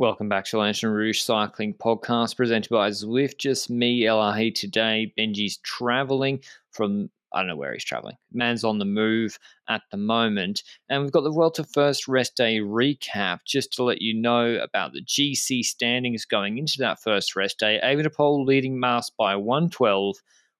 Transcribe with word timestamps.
Welcome 0.00 0.28
back 0.28 0.44
to 0.44 0.58
Lanterne 0.58 0.92
Rouge 0.92 1.20
Cycling 1.20 1.74
Podcast 1.74 2.36
presented 2.36 2.70
by 2.70 2.90
Zwift. 2.90 3.38
Just 3.38 3.68
me, 3.68 4.02
LRH 4.02 4.54
today. 4.54 5.12
Benji's 5.18 5.56
traveling 5.64 6.40
from, 6.70 7.10
I 7.34 7.40
don't 7.40 7.48
know 7.48 7.56
where 7.56 7.72
he's 7.72 7.84
traveling. 7.84 8.14
Man's 8.32 8.62
on 8.62 8.78
the 8.78 8.84
move 8.84 9.40
at 9.68 9.82
the 9.90 9.96
moment. 9.96 10.62
And 10.88 11.02
we've 11.02 11.10
got 11.10 11.22
the 11.22 11.32
Vuelta 11.32 11.64
First 11.64 12.06
Rest 12.06 12.36
Day 12.36 12.60
recap 12.60 13.40
just 13.44 13.72
to 13.72 13.82
let 13.82 14.00
you 14.00 14.14
know 14.14 14.54
about 14.62 14.92
the 14.92 15.02
GC 15.02 15.64
standings 15.64 16.24
going 16.24 16.58
into 16.58 16.76
that 16.78 17.02
first 17.02 17.34
rest 17.34 17.58
day. 17.58 17.80
Evenepoel 17.82 18.46
leading 18.46 18.78
Mas 18.78 19.10
by 19.18 19.34
112, 19.34 20.14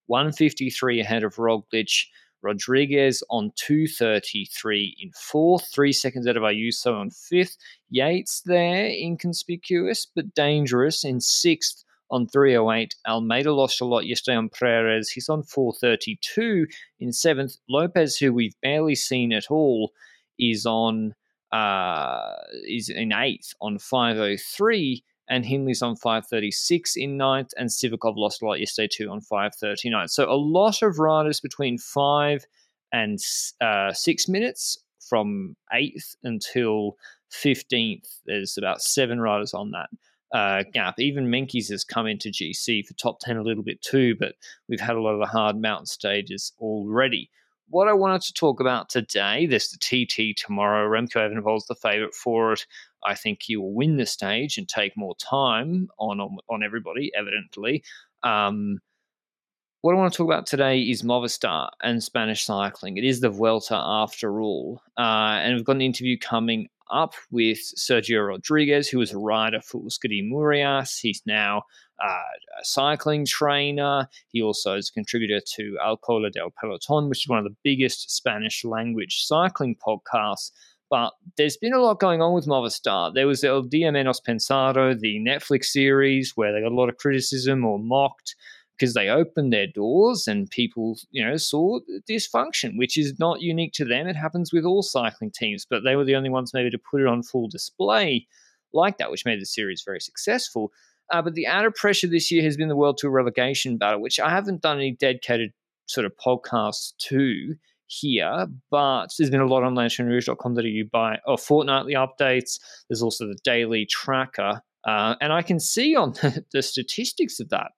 153 0.07 0.99
ahead 0.99 1.23
of 1.23 1.37
Roglic. 1.37 2.07
Rodriguez 2.43 3.23
on 3.31 3.53
233 3.57 4.97
in 5.01 5.11
fourth, 5.13 5.69
three 5.73 5.93
seconds 5.93 6.27
out 6.27 6.37
of 6.37 6.43
Ayuso 6.43 6.99
on 6.99 7.11
fifth. 7.11 7.57
Yates 7.91 8.43
there, 8.45 8.87
inconspicuous 8.87 10.07
but 10.15 10.35
dangerous 10.35 11.05
in 11.05 11.21
sixth 11.21 11.85
on 12.11 12.27
308. 12.27 12.95
Almeida 13.07 13.53
lost 13.53 13.81
a 13.81 13.85
lot 13.85 14.07
yesterday 14.07 14.37
on 14.37 14.49
Perez. 14.49 15.11
He's 15.11 15.29
on 15.29 15.43
432 15.43 16.67
in 17.01 17.13
seventh. 17.13 17.57
Lopez, 17.69 18.17
who 18.17 18.33
we've 18.33 18.61
barely 18.63 18.95
seen 18.95 19.33
at 19.33 19.51
all, 19.51 19.93
is 20.39 20.67
on 20.67 21.15
uh, 21.53 22.35
is 22.67 22.91
in 22.91 23.13
eighth 23.13 23.55
on 23.61 23.79
503 23.79 25.03
and 25.29 25.45
Hindley's 25.45 25.83
on 25.83 25.97
536 25.97 26.97
in 26.97 27.17
ninth, 27.17 27.51
and 27.57 27.69
Sivakov 27.69 28.17
lost 28.17 28.43
a 28.43 28.47
lot 28.47 28.61
yesterday 28.61 28.89
too 28.91 29.11
on 29.11 29.21
539. 29.21 30.09
So 30.09 30.31
a 30.31 30.35
lot 30.35 30.83
of 30.83 30.99
riders 30.99 31.41
between 31.41 31.79
five 31.79 32.47
and 32.93 33.19
uh, 33.61 33.93
six 33.93 34.29
minutes 34.29 34.79
from 35.09 35.57
eighth 35.73 36.17
until 36.23 36.97
15th. 37.33 38.21
There's 38.27 38.57
about 38.57 38.81
seven 38.81 39.21
riders 39.21 39.53
on 39.53 39.73
that 39.73 39.89
uh, 40.33 40.65
gap. 40.73 40.95
Even 40.99 41.27
Meintjes 41.27 41.71
has 41.71 41.85
come 41.85 42.07
into 42.07 42.31
GC 42.31 42.87
for 42.87 42.95
top 42.95 43.19
10 43.21 43.37
a 43.37 43.43
little 43.43 43.63
bit 43.63 43.83
too, 43.83 44.17
but 44.19 44.35
we've 44.69 44.81
had 44.81 44.97
a 44.97 45.01
lot 45.01 45.15
of 45.15 45.21
the 45.21 45.27
hard 45.27 45.61
mountain 45.61 45.87
stages 45.87 46.53
already 46.59 47.31
what 47.71 47.89
I 47.89 47.93
wanted 47.93 48.23
to 48.23 48.33
talk 48.33 48.61
about 48.61 48.89
today, 48.89 49.47
there's 49.47 49.69
the 49.69 49.79
TT 49.79 50.37
tomorrow. 50.37 50.89
Remco 50.89 51.17
Evenepoel's 51.17 51.67
the 51.67 51.75
favourite 51.75 52.15
for 52.15 52.53
it. 52.53 52.67
I 53.05 53.15
think 53.15 53.41
he 53.43 53.57
will 53.57 53.73
win 53.73 53.97
the 53.97 54.07
stage 54.07 54.59
and 54.59 54.69
take 54.69 54.97
more 54.97 55.15
time 55.17 55.89
on 55.99 56.21
on, 56.21 56.39
on 56.49 56.63
everybody, 56.63 57.11
evidently. 57.17 57.83
Um, 58.23 58.81
what 59.83 59.93
I 59.93 59.97
want 59.97 60.13
to 60.13 60.17
talk 60.17 60.27
about 60.27 60.47
today 60.47 60.81
is 60.81 61.03
Movistar 61.03 61.71
and 61.83 62.03
Spanish 62.03 62.45
cycling. 62.45 62.97
It 62.97 63.05
is 63.05 63.21
the 63.21 63.31
Vuelta 63.31 63.77
after 63.77 64.41
all. 64.41 64.83
Uh, 64.99 65.39
and 65.41 65.55
we've 65.55 65.65
got 65.65 65.77
an 65.77 65.83
interview 65.83 66.19
coming 66.19 66.69
up 66.91 67.15
with 67.31 67.59
Sergio 67.77 68.27
Rodriguez, 68.27 68.89
who 68.89 68.99
was 68.99 69.13
a 69.13 69.19
rider 69.19 69.61
for 69.61 69.81
Euskadi 69.81 70.29
Murias. 70.29 70.99
He's 70.99 71.23
now 71.27 71.63
uh, 72.03 72.23
a 72.61 72.65
cycling 72.65 73.25
trainer. 73.25 74.09
He 74.29 74.43
also 74.43 74.75
is 74.77 74.89
a 74.89 74.93
contributor 74.93 75.41
to 75.57 75.79
Al 75.83 75.97
Cola 75.97 76.31
del 76.31 76.53
Peloton, 76.61 77.09
which 77.09 77.25
is 77.25 77.29
one 77.29 77.39
of 77.39 77.45
the 77.45 77.57
biggest 77.63 78.11
Spanish 78.11 78.65
language 78.65 79.23
cycling 79.25 79.77
podcasts. 79.77 80.51
But 80.91 81.13
there's 81.37 81.57
been 81.57 81.75
a 81.75 81.81
lot 81.81 82.01
going 82.01 82.23
on 82.23 82.33
with 82.35 82.47
Movistar. 82.47 83.13
There 83.13 83.27
was 83.27 83.45
El 83.45 83.63
Dia 83.63 83.93
Menos 83.93 84.21
Pensado, 84.27 84.99
the 84.99 85.19
Netflix 85.21 85.67
series, 85.67 86.33
where 86.35 86.53
they 86.53 86.63
got 86.63 86.73
a 86.73 86.75
lot 86.75 86.89
of 86.89 86.97
criticism 86.97 87.65
or 87.65 87.79
mocked 87.79 88.35
because 88.79 88.95
they 88.95 89.09
opened 89.09 89.53
their 89.53 89.67
doors 89.67 90.29
and 90.29 90.49
people, 90.51 90.97
you 91.11 91.25
know, 91.25 91.37
saw 91.37 91.81
dysfunction, 92.09 92.79
which 92.79 92.97
is 92.97 93.19
not 93.19 93.41
unique 93.43 93.73
to 93.73 93.85
them. 93.85 94.07
It 94.07 94.17
happens 94.17 94.53
with 94.53 94.65
all 94.65 94.83
cycling 94.83 95.33
teams, 95.33 95.67
but 95.69 95.83
they 95.85 95.97
were 95.97 96.05
the 96.05 96.15
only 96.15 96.31
ones 96.31 96.55
maybe 96.55 96.71
to 96.71 96.79
put 96.79 97.01
it 97.01 97.07
on 97.07 97.23
full 97.23 97.49
display 97.49 98.27
like 98.73 98.99
that, 98.99 99.11
which 99.11 99.25
made 99.25 99.41
the 99.41 99.47
series 99.47 99.83
very 99.85 100.01
successful. 100.01 100.71
Uh, 101.11 101.23
but 101.23 101.35
the 101.35 101.47
added 101.47 101.75
pressure 101.75 102.07
this 102.07 102.31
year 102.31 102.43
has 102.43 102.57
been 102.57 102.69
the 102.69 102.77
World 102.77 102.99
Tour 102.99 103.11
relegation 103.11 103.79
battle, 103.79 104.01
which 104.01 104.21
I 104.21 104.31
haven't 104.31 104.63
done 104.63 104.77
any 104.77 104.93
dedicated 104.93 105.53
sort 105.87 106.05
of 106.05 106.13
podcasts 106.17 106.93
to 106.99 107.57
here, 107.89 108.47
but 108.71 109.09
there's 109.19 109.31
been 109.31 109.41
a 109.41 109.47
lot 109.47 109.65
on 109.65 109.75
lanternerouge.com.au 109.75 110.89
by 110.93 111.19
or 111.27 111.37
fortnightly 111.37 111.95
updates. 111.95 112.61
There's 112.89 113.03
also 113.03 113.27
the 113.27 113.39
daily 113.43 113.87
tracker. 113.87 114.63
Uh, 114.87 115.17
and 115.21 115.33
I 115.33 115.43
can 115.43 115.59
see 115.59 115.97
on 115.97 116.13
the, 116.23 116.45
the 116.53 116.63
statistics 116.63 117.41
of 117.41 117.49
that 117.49 117.73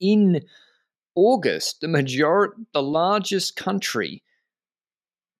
in 0.00 0.42
August, 1.14 1.80
the 1.80 1.88
majority, 1.88 2.54
the 2.72 2.82
largest 2.82 3.56
country 3.56 4.22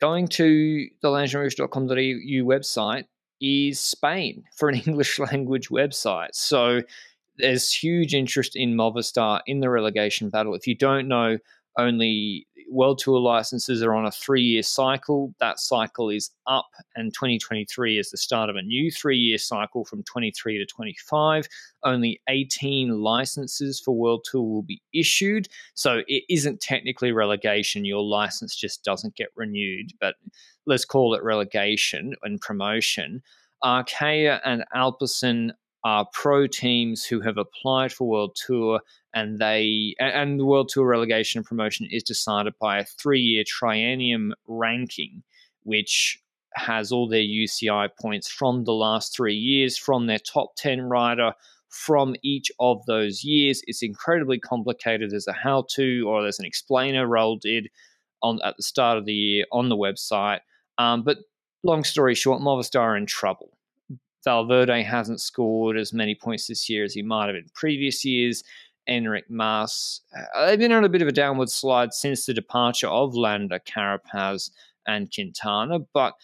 going 0.01 0.29
to 0.29 0.89
the 1.03 1.09
lanternerouge.com.au 1.09 1.95
website 1.95 3.05
is 3.41 3.81
Spain 3.81 4.45
for 4.57 4.69
an 4.69 4.75
English 4.87 5.19
language 5.19 5.69
website. 5.69 6.31
So 6.33 6.83
there's 7.37 7.73
huge 7.73 8.15
interest 8.15 8.55
in 8.55 8.75
Movistar 8.75 9.41
in 9.47 9.61
the 9.61 9.71
relegation 9.71 10.31
battle. 10.31 10.55
If 10.55 10.67
you 10.67 10.77
don't 10.77 11.09
know, 11.09 11.39
only 11.77 12.47
World 12.71 12.99
Tour 12.99 13.21
licenses 13.21 13.83
are 13.83 13.95
on 13.95 14.07
a 14.07 14.11
three 14.11 14.43
year 14.43 14.63
cycle. 14.63 15.35
That 15.41 15.59
cycle 15.59 16.11
is 16.11 16.31
up, 16.47 16.69
and 16.97 17.13
2023 17.15 17.99
is 17.99 18.11
the 18.11 18.17
start 18.17 18.51
of 18.51 18.57
a 18.57 18.63
new 18.63 18.91
three 18.91 19.19
year 19.19 19.39
cycle 19.39 19.85
from 19.85 20.03
23 20.05 20.59
to 20.59 20.67
25. 20.67 21.49
Only 21.83 22.21
18 22.29 23.01
licenses 23.01 23.81
for 23.81 23.97
World 23.97 24.27
Tour 24.31 24.43
will 24.43 24.63
be 24.63 24.83
issued. 24.93 25.49
So 25.75 26.03
it 26.07 26.25
isn't 26.29 26.61
technically 26.61 27.13
relegation. 27.13 27.85
Your 27.85 28.03
license 28.03 28.57
just 28.57 28.85
doesn't 28.85 29.17
get 29.17 29.29
renewed, 29.37 29.93
but 30.01 30.15
let's 30.67 30.85
call 30.85 31.15
it 31.15 31.23
relegation 31.23 32.15
and 32.23 32.41
promotion. 32.41 33.23
Arkea 33.65 34.41
and 34.45 34.65
Alpecin 34.75 35.53
are 35.85 36.07
pro 36.13 36.47
teams 36.47 37.05
who 37.05 37.21
have 37.21 37.37
applied 37.37 37.93
for 37.93 38.09
World 38.09 38.37
Tour 38.47 38.81
and 39.13 39.39
they 39.39 39.95
and 39.99 40.41
the 40.41 40.47
World 40.47 40.71
Tour 40.71 40.87
relegation 40.87 41.39
and 41.39 41.47
promotion 41.47 41.87
is 41.91 42.03
decided 42.03 42.55
by 42.59 42.79
a 42.79 42.85
three-year 42.85 43.45
triennium 43.45 44.33
ranking, 44.49 45.23
which 45.63 46.19
has 46.55 46.91
all 46.91 47.09
their 47.09 47.21
UCI 47.21 47.89
points 48.01 48.29
from 48.31 48.65
the 48.65 48.73
last 48.73 49.15
three 49.15 49.35
years 49.35 49.77
from 49.77 50.07
their 50.07 50.19
top 50.19 50.57
ten 50.57 50.83
rider 50.83 51.33
from 51.69 52.15
each 52.23 52.53
of 52.61 52.85
those 52.87 53.25
years. 53.25 53.61
It's 53.67 53.83
incredibly 53.83 54.39
complicated. 54.39 55.11
There's 55.11 55.27
a 55.27 55.33
how-to 55.33 56.05
or 56.09 56.23
there's 56.23 56.39
an 56.39 56.47
explainer 56.47 57.07
Raul 57.07 57.41
did 57.41 57.69
on 58.23 58.39
at 58.45 58.57
the 58.57 58.63
start 58.63 58.97
of 58.97 59.05
the 59.05 59.13
year 59.13 59.45
on 59.53 59.69
the 59.69 59.77
website. 59.77 60.41
Um, 60.79 61.03
but 61.03 61.19
long 61.65 61.85
story 61.85 62.15
short, 62.15 62.41
Movistar 62.41 62.81
are 62.81 62.97
in 62.97 63.07
trouble. 63.07 63.59
Valverde 64.25 64.83
hasn't 64.83 65.21
scored 65.21 65.77
as 65.77 65.93
many 65.93 66.15
points 66.15 66.47
this 66.47 66.69
year 66.69 66.85
as 66.85 66.95
he 66.95 67.03
might 67.03 67.27
have 67.27 67.37
in 67.37 67.47
previous 67.55 68.05
years. 68.05 68.43
Enric 68.89 69.25
Mas, 69.31 70.03
uh, 70.15 70.47
they've 70.47 70.59
been 70.59 70.73
on 70.73 70.85
a 70.85 70.91
bit 70.91 71.03
of 71.03 71.09
a 71.09 71.13
downward 71.13 71.49
slide 71.49 71.95
since 71.95 72.27
the 72.27 72.35
departure 72.35 72.89
of 72.89 73.15
Landa, 73.15 73.59
Carapaz, 73.61 74.51
and 74.87 75.11
Quintana, 75.15 75.79
but 75.79 76.15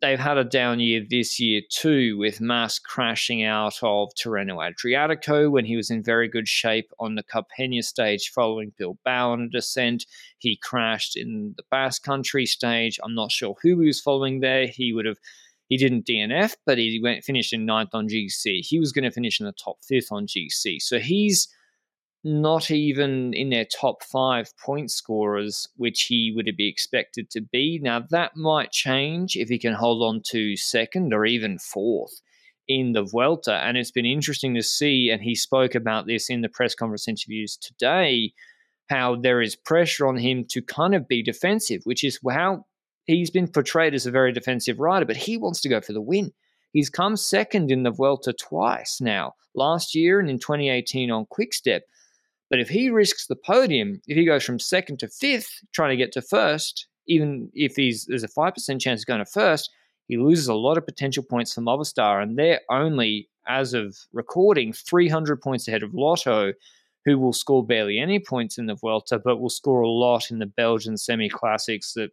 they've 0.00 0.18
had 0.18 0.38
a 0.38 0.44
down 0.44 0.80
year 0.80 1.04
this 1.08 1.38
year 1.38 1.60
too, 1.70 2.16
with 2.18 2.40
Mas 2.40 2.78
crashing 2.78 3.44
out 3.44 3.78
of 3.82 4.10
Tirreno 4.14 4.56
Adriatico 4.56 5.50
when 5.50 5.64
he 5.64 5.76
was 5.76 5.90
in 5.90 6.02
very 6.02 6.28
good 6.28 6.48
shape 6.48 6.90
on 6.98 7.14
the 7.14 7.22
Carpena 7.22 7.82
stage 7.82 8.30
following 8.34 8.72
Bilbao 8.78 9.32
on 9.32 9.42
a 9.42 9.48
descent. 9.48 10.06
He 10.38 10.56
crashed 10.56 11.16
in 11.16 11.54
the 11.56 11.62
Basque 11.70 12.02
Country 12.02 12.46
stage. 12.46 12.98
I'm 13.04 13.14
not 13.14 13.30
sure 13.30 13.56
who 13.62 13.80
he 13.80 13.86
was 13.86 14.00
following 14.00 14.40
there. 14.40 14.66
He 14.66 14.92
would 14.92 15.06
have 15.06 15.18
he 15.70 15.76
didn't 15.76 16.04
DNF, 16.04 16.56
but 16.66 16.78
he 16.78 17.00
went 17.00 17.24
finished 17.24 17.52
in 17.52 17.64
ninth 17.64 17.90
on 17.94 18.08
GC. 18.08 18.60
He 18.62 18.80
was 18.80 18.92
going 18.92 19.04
to 19.04 19.12
finish 19.12 19.38
in 19.38 19.46
the 19.46 19.52
top 19.52 19.76
fifth 19.88 20.08
on 20.10 20.26
GC. 20.26 20.80
So 20.80 20.98
he's 20.98 21.48
not 22.24 22.72
even 22.72 23.32
in 23.32 23.50
their 23.50 23.64
top 23.64 24.02
five 24.02 24.50
point 24.62 24.90
scorers, 24.90 25.68
which 25.76 26.06
he 26.08 26.32
would 26.34 26.50
be 26.56 26.68
expected 26.68 27.30
to 27.30 27.40
be. 27.40 27.78
Now, 27.80 28.04
that 28.10 28.32
might 28.34 28.72
change 28.72 29.36
if 29.36 29.48
he 29.48 29.60
can 29.60 29.74
hold 29.74 30.02
on 30.02 30.22
to 30.30 30.56
second 30.56 31.14
or 31.14 31.24
even 31.24 31.58
fourth 31.60 32.20
in 32.66 32.92
the 32.92 33.04
Vuelta. 33.04 33.54
And 33.54 33.76
it's 33.76 33.92
been 33.92 34.04
interesting 34.04 34.56
to 34.56 34.62
see, 34.64 35.08
and 35.08 35.22
he 35.22 35.36
spoke 35.36 35.76
about 35.76 36.08
this 36.08 36.28
in 36.28 36.40
the 36.40 36.48
press 36.48 36.74
conference 36.74 37.06
interviews 37.06 37.56
today, 37.56 38.32
how 38.88 39.14
there 39.14 39.40
is 39.40 39.54
pressure 39.54 40.08
on 40.08 40.16
him 40.16 40.44
to 40.50 40.60
kind 40.62 40.96
of 40.96 41.06
be 41.06 41.22
defensive, 41.22 41.82
which 41.84 42.02
is 42.02 42.18
how 42.28 42.64
he's 43.06 43.30
been 43.30 43.48
portrayed 43.48 43.94
as 43.94 44.06
a 44.06 44.10
very 44.10 44.32
defensive 44.32 44.80
rider, 44.80 45.06
but 45.06 45.16
he 45.16 45.36
wants 45.36 45.60
to 45.62 45.68
go 45.68 45.80
for 45.80 45.92
the 45.92 46.00
win. 46.00 46.32
He's 46.72 46.90
come 46.90 47.16
second 47.16 47.70
in 47.70 47.82
the 47.82 47.90
Vuelta 47.90 48.32
twice 48.32 49.00
now, 49.00 49.34
last 49.54 49.94
year 49.94 50.20
and 50.20 50.30
in 50.30 50.38
2018 50.38 51.10
on 51.10 51.26
Quickstep. 51.26 51.82
But 52.48 52.60
if 52.60 52.68
he 52.68 52.90
risks 52.90 53.26
the 53.26 53.36
podium, 53.36 54.00
if 54.06 54.16
he 54.16 54.24
goes 54.24 54.44
from 54.44 54.58
second 54.58 54.98
to 55.00 55.08
fifth, 55.08 55.60
trying 55.72 55.90
to 55.90 55.96
get 55.96 56.12
to 56.12 56.22
first, 56.22 56.86
even 57.06 57.50
if 57.54 57.76
he's 57.76 58.06
there's 58.06 58.24
a 58.24 58.28
five 58.28 58.54
percent 58.54 58.80
chance 58.80 59.02
of 59.02 59.06
going 59.06 59.24
to 59.24 59.30
first, 59.30 59.70
he 60.08 60.16
loses 60.16 60.48
a 60.48 60.54
lot 60.54 60.76
of 60.76 60.86
potential 60.86 61.22
points 61.22 61.54
for 61.54 61.60
Movistar, 61.60 62.20
and 62.22 62.36
they're 62.36 62.60
only, 62.68 63.28
as 63.46 63.74
of 63.74 63.96
recording, 64.12 64.72
300 64.72 65.40
points 65.40 65.68
ahead 65.68 65.84
of 65.84 65.94
Lotto, 65.94 66.52
who 67.04 67.18
will 67.18 67.32
score 67.32 67.64
barely 67.64 67.98
any 67.98 68.18
points 68.18 68.58
in 68.58 68.66
the 68.66 68.74
Vuelta, 68.74 69.20
but 69.20 69.40
will 69.40 69.48
score 69.48 69.82
a 69.82 69.88
lot 69.88 70.30
in 70.32 70.40
the 70.40 70.46
Belgian 70.46 70.96
semi-classics 70.96 71.94
that 71.94 72.10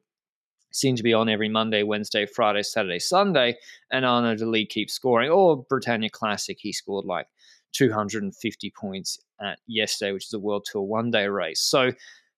seem 0.72 0.96
to 0.96 1.04
be 1.04 1.14
on 1.14 1.30
every 1.30 1.50
Monday, 1.50 1.84
Wednesday, 1.84 2.26
Friday, 2.26 2.64
Saturday, 2.64 3.00
Sunday, 3.00 3.58
and 3.92 4.06
Arnaud 4.06 4.36
De 4.36 4.46
Lie 4.46 4.66
keeps 4.66 4.94
scoring. 4.94 5.30
Or 5.30 5.64
Bretagne 5.64 6.10
Classic, 6.10 6.58
he 6.60 6.72
scored 6.72 7.06
like 7.06 7.28
250 7.74 8.72
points 8.72 9.20
at 9.42 9.60
yesterday, 9.68 10.12
which 10.12 10.26
is 10.26 10.34
a 10.34 10.40
World 10.40 10.66
Tour 10.70 10.84
one 10.84 11.12
day 11.12 11.28
race. 11.28 11.62
So 11.62 11.92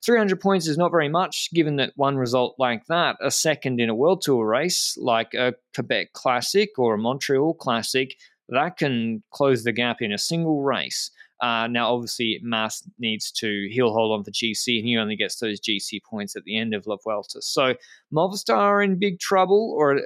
300 0.03 0.39
points 0.39 0.67
is 0.67 0.77
not 0.77 0.91
very 0.91 1.09
much, 1.09 1.49
given 1.53 1.75
that 1.77 1.93
one 1.95 2.17
result 2.17 2.55
like 2.57 2.85
that, 2.87 3.17
a 3.21 3.31
second 3.31 3.79
in 3.79 3.89
a 3.89 3.95
World 3.95 4.21
Tour 4.21 4.45
race 4.45 4.97
like 4.99 5.33
a 5.33 5.53
Quebec 5.75 6.13
Classic 6.13 6.69
or 6.77 6.93
a 6.93 6.97
Montreal 6.97 7.53
Classic, 7.55 8.15
that 8.49 8.77
can 8.77 9.21
close 9.31 9.63
the 9.63 9.71
gap 9.71 10.01
in 10.01 10.11
a 10.11 10.17
single 10.17 10.61
race. 10.61 11.11
Uh, 11.41 11.67
now, 11.67 11.93
obviously, 11.93 12.39
Mas 12.43 12.83
needs 12.99 13.31
to 13.31 13.69
he'll 13.71 13.93
hold 13.93 14.11
on 14.11 14.23
for 14.23 14.31
GC, 14.31 14.79
and 14.79 14.87
he 14.87 14.97
only 14.97 15.15
gets 15.15 15.39
those 15.39 15.61
GC 15.61 16.03
points 16.03 16.35
at 16.35 16.43
the 16.43 16.57
end 16.57 16.73
of 16.73 16.85
La 16.85 16.97
Vuelta. 17.01 17.41
So 17.41 17.75
Movistar 18.13 18.57
are 18.57 18.81
in 18.81 18.99
big 18.99 19.19
trouble 19.19 19.73
or 19.77 19.97
uh, 19.97 20.01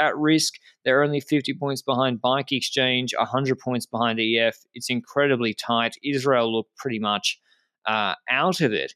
at 0.00 0.16
risk. 0.16 0.54
They're 0.84 1.02
only 1.04 1.20
50 1.20 1.54
points 1.54 1.82
behind 1.82 2.20
Bike 2.20 2.50
Exchange, 2.50 3.14
100 3.16 3.58
points 3.60 3.86
behind 3.86 4.18
EF. 4.20 4.56
It's 4.74 4.90
incredibly 4.90 5.54
tight. 5.54 5.96
Israel 6.02 6.52
look 6.52 6.66
pretty 6.76 6.98
much 6.98 7.40
uh, 7.86 8.14
out 8.28 8.60
of 8.60 8.72
it. 8.72 8.94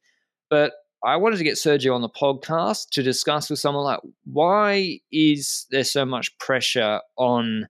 But 0.51 0.73
I 1.05 1.17
wanted 1.17 1.37
to 1.37 1.45
get 1.45 1.55
Sergio 1.55 1.95
on 1.95 2.03
the 2.03 2.09
podcast 2.09 2.89
to 2.91 3.03
discuss 3.03 3.49
with 3.49 3.61
someone 3.61 3.85
like 3.85 4.01
why 4.25 4.99
is 5.13 5.67
there 5.71 5.85
so 5.85 6.05
much 6.05 6.37
pressure 6.39 7.01
on 7.17 7.69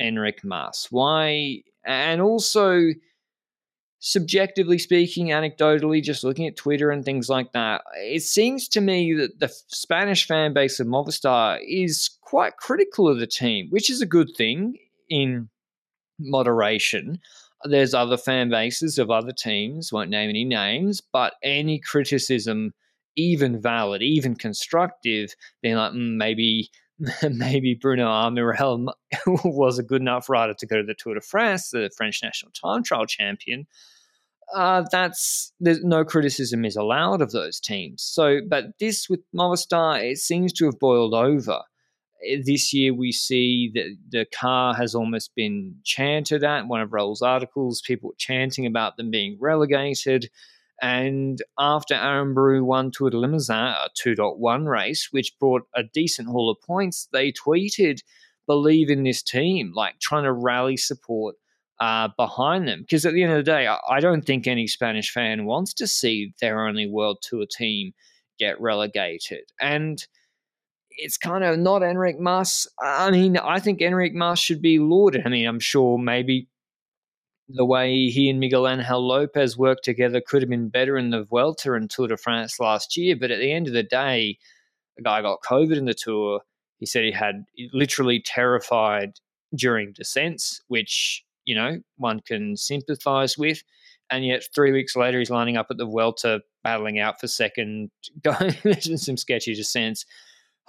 Enric 0.00 0.44
Mas? 0.44 0.88
Why, 0.90 1.62
and 1.86 2.20
also 2.20 2.90
subjectively 4.06 4.78
speaking, 4.78 5.28
anecdotally, 5.28 6.02
just 6.02 6.24
looking 6.24 6.46
at 6.46 6.56
Twitter 6.56 6.90
and 6.90 7.02
things 7.02 7.30
like 7.30 7.52
that, 7.52 7.80
it 7.96 8.22
seems 8.22 8.68
to 8.68 8.82
me 8.82 9.14
that 9.14 9.40
the 9.40 9.48
Spanish 9.68 10.26
fan 10.26 10.52
base 10.52 10.78
of 10.78 10.86
Movistar 10.86 11.58
is 11.66 12.10
quite 12.20 12.58
critical 12.58 13.08
of 13.08 13.18
the 13.18 13.26
team, 13.26 13.68
which 13.70 13.88
is 13.88 14.02
a 14.02 14.06
good 14.06 14.28
thing 14.36 14.76
in 15.08 15.48
moderation. 16.18 17.18
There's 17.64 17.94
other 17.94 18.18
fan 18.18 18.50
bases 18.50 18.98
of 18.98 19.10
other 19.10 19.32
teams, 19.32 19.90
won't 19.90 20.10
name 20.10 20.28
any 20.28 20.44
names, 20.44 21.00
but 21.00 21.32
any 21.42 21.80
criticism, 21.80 22.74
even 23.16 23.58
valid, 23.58 24.02
even 24.02 24.34
constructive, 24.34 25.34
being 25.62 25.76
like, 25.76 25.92
mm, 25.92 26.16
maybe 26.16 26.68
maybe 27.30 27.74
Bruno 27.74 28.06
Armirail 28.06 28.92
was 29.26 29.78
a 29.78 29.82
good 29.82 30.02
enough 30.02 30.28
rider 30.28 30.54
to 30.58 30.66
go 30.66 30.76
to 30.76 30.82
the 30.82 30.94
Tour 30.94 31.14
de 31.14 31.22
France, 31.22 31.70
the 31.70 31.90
French 31.96 32.20
national 32.22 32.52
time 32.52 32.82
trial 32.82 33.06
champion. 33.06 33.66
Uh, 34.52 34.84
that's 34.90 35.52
there's 35.60 35.82
no 35.82 36.04
criticism 36.04 36.64
is 36.64 36.76
allowed 36.76 37.22
of 37.22 37.32
those 37.32 37.60
teams. 37.60 38.02
So, 38.02 38.40
but 38.46 38.66
this 38.78 39.08
with 39.08 39.20
Movistar, 39.34 40.02
it 40.02 40.18
seems 40.18 40.52
to 40.54 40.66
have 40.66 40.78
boiled 40.78 41.14
over. 41.14 41.60
Eh, 42.26 42.42
this 42.44 42.72
year, 42.72 42.92
we 42.94 43.12
see 43.12 43.70
that 43.74 43.96
the 44.10 44.26
car 44.26 44.74
has 44.74 44.94
almost 44.94 45.34
been 45.34 45.76
chanted 45.84 46.44
at. 46.44 46.66
One 46.66 46.80
of 46.80 46.92
Raul's 46.92 47.22
articles, 47.22 47.82
people 47.86 48.12
chanting 48.18 48.66
about 48.66 48.96
them 48.96 49.10
being 49.10 49.38
relegated. 49.40 50.30
And 50.82 51.38
after 51.58 51.94
Aranburu 51.94 52.64
won 52.64 52.90
Tour 52.90 53.10
de 53.10 53.18
Limousin, 53.18 53.56
a 53.56 53.88
2.1 53.96 54.68
race, 54.68 55.08
which 55.12 55.38
brought 55.38 55.62
a 55.74 55.82
decent 55.82 56.28
haul 56.28 56.50
of 56.50 56.60
points, 56.60 57.08
they 57.12 57.32
tweeted, 57.32 58.00
believe 58.46 58.90
in 58.90 59.04
this 59.04 59.22
team, 59.22 59.72
like 59.74 60.00
trying 60.00 60.24
to 60.24 60.32
rally 60.32 60.76
support 60.76 61.36
uh, 61.80 62.08
behind 62.16 62.68
them. 62.68 62.80
Because 62.82 63.06
at 63.06 63.14
the 63.14 63.22
end 63.22 63.32
of 63.32 63.38
the 63.38 63.50
day, 63.50 63.66
I, 63.66 63.78
I 63.88 64.00
don't 64.00 64.24
think 64.24 64.46
any 64.46 64.66
Spanish 64.66 65.10
fan 65.10 65.44
wants 65.44 65.74
to 65.74 65.86
see 65.86 66.34
their 66.40 66.66
only 66.66 66.86
World 66.86 67.18
Tour 67.22 67.46
team 67.50 67.92
get 68.38 68.60
relegated. 68.60 69.44
And 69.60 70.04
it's 70.90 71.16
kind 71.16 71.44
of 71.44 71.58
not 71.58 71.82
Enric 71.82 72.18
Mas. 72.18 72.66
I 72.80 73.10
mean, 73.10 73.36
I 73.36 73.58
think 73.58 73.80
Enric 73.80 74.12
Mas 74.12 74.38
should 74.38 74.62
be 74.62 74.78
lauded. 74.78 75.22
I 75.26 75.28
mean, 75.28 75.46
I'm 75.46 75.60
sure 75.60 75.98
maybe 75.98 76.48
the 77.48 77.64
way 77.64 78.08
he 78.08 78.30
and 78.30 78.40
Miguel 78.40 78.68
Angel 78.68 79.06
Lopez 79.06 79.58
worked 79.58 79.84
together 79.84 80.20
could 80.24 80.42
have 80.42 80.48
been 80.48 80.68
better 80.68 80.96
in 80.96 81.10
the 81.10 81.24
Vuelta 81.24 81.74
and 81.74 81.90
Tour 81.90 82.08
de 82.08 82.16
France 82.16 82.58
last 82.58 82.96
year. 82.96 83.16
But 83.16 83.30
at 83.30 83.38
the 83.38 83.52
end 83.52 83.66
of 83.66 83.74
the 83.74 83.82
day, 83.82 84.38
the 84.96 85.02
guy 85.02 85.20
got 85.22 85.42
COVID 85.42 85.76
in 85.76 85.84
the 85.84 85.94
Tour. 85.94 86.40
He 86.78 86.86
said 86.86 87.04
he 87.04 87.12
had 87.12 87.44
literally 87.72 88.22
terrified 88.24 89.14
during 89.54 89.92
descents, 89.92 90.62
which, 90.68 91.23
you 91.44 91.54
know, 91.54 91.80
one 91.96 92.20
can 92.20 92.56
sympathize 92.56 93.36
with. 93.38 93.62
And 94.10 94.24
yet, 94.24 94.44
three 94.54 94.72
weeks 94.72 94.94
later, 94.94 95.18
he's 95.18 95.30
lining 95.30 95.56
up 95.56 95.68
at 95.70 95.78
the 95.78 95.86
Vuelta 95.86 96.42
battling 96.62 96.98
out 96.98 97.20
for 97.20 97.26
second, 97.26 97.90
going 98.22 98.54
in 98.64 98.98
some 98.98 99.16
sketchy 99.16 99.54
descents, 99.54 100.04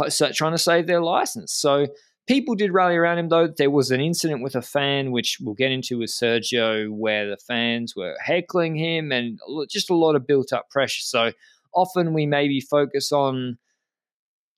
so 0.09 0.31
trying 0.31 0.53
to 0.53 0.57
save 0.57 0.87
their 0.87 1.01
license. 1.01 1.53
So 1.53 1.87
People 2.27 2.55
did 2.55 2.73
rally 2.73 2.95
around 2.95 3.19
him, 3.19 3.29
though. 3.29 3.47
There 3.47 3.69
was 3.69 3.91
an 3.91 4.01
incident 4.01 4.41
with 4.41 4.55
a 4.55 4.61
fan, 4.61 5.11
which 5.11 5.37
we'll 5.39 5.53
get 5.53 5.71
into 5.71 5.99
with 5.99 6.09
Sergio, 6.09 6.89
where 6.89 7.29
the 7.29 7.37
fans 7.37 7.95
were 7.95 8.15
heckling 8.19 8.75
him 8.75 9.11
and 9.11 9.39
just 9.69 9.91
a 9.91 9.95
lot 9.95 10.15
of 10.15 10.25
built 10.25 10.51
up 10.51 10.67
pressure. 10.71 11.01
So 11.01 11.33
often 11.75 12.13
we 12.13 12.25
maybe 12.25 12.61
focus 12.61 13.11
on 13.11 13.59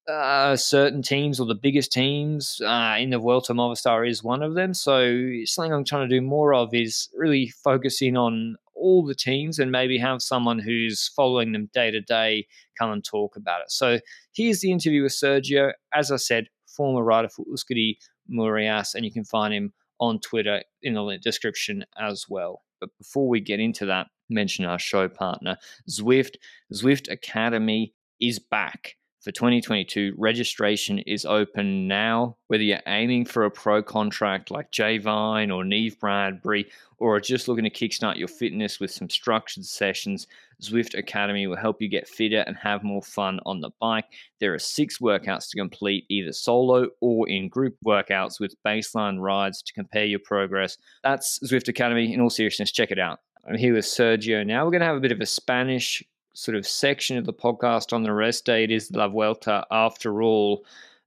uh, 0.07 0.55
certain 0.55 1.01
teams 1.01 1.39
or 1.39 1.45
the 1.45 1.55
biggest 1.55 1.91
teams 1.91 2.61
uh, 2.65 2.95
in 2.97 3.09
the 3.09 3.19
World 3.19 3.45
Vuelta 3.47 3.53
Movistar 3.53 4.09
is 4.09 4.23
one 4.23 4.41
of 4.41 4.55
them. 4.55 4.73
So 4.73 5.31
something 5.45 5.73
I'm 5.73 5.83
trying 5.83 6.07
to 6.07 6.15
do 6.15 6.21
more 6.21 6.53
of 6.53 6.73
is 6.73 7.09
really 7.13 7.49
focusing 7.63 8.15
on 8.15 8.55
all 8.73 9.05
the 9.05 9.15
teams 9.15 9.59
and 9.59 9.71
maybe 9.71 9.97
have 9.97 10.21
someone 10.21 10.59
who's 10.59 11.09
following 11.15 11.51
them 11.51 11.69
day 11.73 11.91
to 11.91 11.99
day 11.99 12.47
come 12.79 12.91
and 12.91 13.03
talk 13.03 13.35
about 13.35 13.61
it. 13.61 13.71
So 13.71 13.99
here's 14.33 14.61
the 14.61 14.71
interview 14.71 15.03
with 15.03 15.11
Sergio. 15.11 15.73
As 15.93 16.11
I 16.11 16.17
said, 16.17 16.47
former 16.67 17.03
writer 17.03 17.29
for 17.29 17.43
Euskadi 17.45 17.97
Murias, 18.27 18.93
and 18.93 19.03
you 19.03 19.11
can 19.11 19.25
find 19.25 19.53
him 19.53 19.73
on 19.99 20.19
Twitter 20.19 20.61
in 20.83 20.93
the 20.93 21.19
description 21.21 21.83
as 21.99 22.25
well. 22.29 22.61
But 22.79 22.89
before 22.99 23.27
we 23.27 23.41
get 23.41 23.59
into 23.59 23.87
that, 23.87 24.07
mention 24.29 24.63
our 24.63 24.77
show 24.79 25.09
partner, 25.09 25.57
Zwift. 25.89 26.35
Zwift 26.71 27.11
Academy 27.11 27.93
is 28.21 28.39
back 28.39 28.95
for 29.27 29.33
2022. 29.33 30.13
Registration 30.17 30.99
is 30.99 31.25
open 31.25 31.85
now. 31.85 32.37
Whether 32.47 32.63
you're 32.63 32.79
aiming 32.87 33.25
for 33.25 33.43
a 33.43 33.51
pro 33.51 33.83
contract 33.83 34.51
like 34.51 34.71
Jay 34.71 34.99
Vine 34.99 35.51
or 35.51 35.65
Neve 35.65 35.99
Bradbury, 35.99 36.67
or 36.97 37.17
are 37.17 37.19
just 37.19 37.49
looking 37.49 37.65
to 37.65 37.69
kickstart 37.69 38.15
your 38.15 38.29
fitness 38.29 38.79
with 38.79 38.89
some 38.89 39.09
structured 39.09 39.65
sessions, 39.65 40.27
Zwift 40.63 40.97
Academy 40.97 41.45
will 41.45 41.57
help 41.57 41.81
you 41.81 41.89
get 41.89 42.07
fitter 42.07 42.45
and 42.47 42.55
have 42.55 42.85
more 42.85 43.01
fun 43.01 43.41
on 43.45 43.59
the 43.59 43.71
bike. 43.81 44.05
There 44.39 44.53
are 44.53 44.59
six 44.59 44.99
workouts 44.99 45.49
to 45.49 45.57
complete, 45.57 46.05
either 46.07 46.31
solo 46.31 46.87
or 47.01 47.27
in 47.27 47.49
group 47.49 47.75
workouts 47.85 48.39
with 48.39 48.55
baseline 48.65 49.19
rides 49.19 49.61
to 49.61 49.73
compare 49.73 50.05
your 50.05 50.21
progress. 50.23 50.77
That's 51.03 51.37
Zwift 51.39 51.67
Academy. 51.67 52.13
In 52.13 52.21
all 52.21 52.29
seriousness, 52.29 52.71
check 52.71 52.91
it 52.91 52.99
out. 52.99 53.19
I'm 53.45 53.57
here 53.57 53.73
with 53.73 53.83
Sergio 53.83 54.47
now. 54.47 54.63
We're 54.63 54.71
going 54.71 54.81
to 54.81 54.87
have 54.87 54.95
a 54.95 55.01
bit 55.01 55.11
of 55.11 55.19
a 55.19 55.25
Spanish 55.25 56.01
sort 56.37 56.55
of 56.55 56.67
section 56.67 57.17
of 57.17 57.25
the 57.25 57.33
podcast 57.33 57.91
on 57.91 58.03
the 58.03 58.13
rest 58.13 58.45
day. 58.45 58.63
It 58.63 58.69
is 58.69 58.91
La 58.91 59.07
Vuelta 59.07 59.65
after 59.71 60.21
all. 60.21 60.63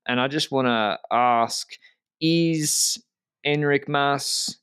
And 0.09 0.21
I 0.21 0.27
just 0.27 0.51
want 0.51 0.67
to 0.67 0.99
ask 1.13 1.71
is 2.21 3.01
Enric 3.47 3.87
Mas 3.87 4.57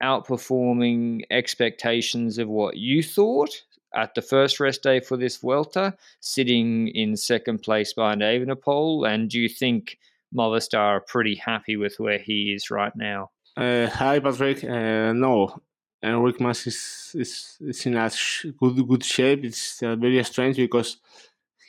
outperforming 0.00 1.22
expectations 1.32 2.38
of 2.38 2.48
what 2.48 2.76
you 2.76 3.02
thought 3.02 3.62
at 3.96 4.14
the 4.14 4.22
first 4.22 4.60
rest 4.60 4.84
day 4.84 5.00
for 5.00 5.16
this 5.16 5.38
Vuelta, 5.38 5.94
sitting 6.20 6.86
in 6.88 7.16
second 7.16 7.62
place 7.62 7.92
behind 7.92 8.20
Evenepoel? 8.20 9.08
And 9.08 9.28
do 9.28 9.40
you 9.40 9.48
think 9.48 9.98
Movistar 10.32 10.78
are 10.78 11.00
pretty 11.00 11.34
happy 11.34 11.76
with 11.76 11.98
where 11.98 12.18
he 12.18 12.52
is 12.52 12.70
right 12.70 12.94
now? 12.94 13.30
Uh, 13.56 13.88
hi, 13.88 14.20
Patrick. 14.20 14.62
Uh, 14.62 15.12
no, 15.12 15.60
Enric 16.02 16.40
Mas 16.40 16.66
is, 16.66 17.12
is, 17.14 17.56
is 17.60 17.86
in 17.86 17.96
a 17.96 18.10
good 18.58 18.76
good 18.88 19.04
shape. 19.04 19.44
It's 19.44 19.82
uh, 19.82 19.96
very 19.96 20.22
strange 20.24 20.56
because 20.56 20.98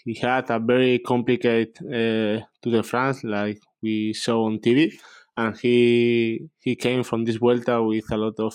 he 0.05 0.13
had 0.15 0.49
a 0.49 0.59
very 0.59 0.99
complicated 0.99 1.77
uh, 1.81 2.45
Tour 2.61 2.73
de 2.73 2.83
France, 2.83 3.23
like 3.23 3.61
we 3.81 4.13
saw 4.13 4.45
on 4.45 4.59
TV, 4.59 4.93
and 5.37 5.57
he 5.57 6.49
he 6.59 6.75
came 6.75 7.03
from 7.03 7.25
this 7.25 7.37
Vuelta 7.37 7.81
with 7.83 8.11
a 8.11 8.17
lot 8.17 8.39
of 8.39 8.53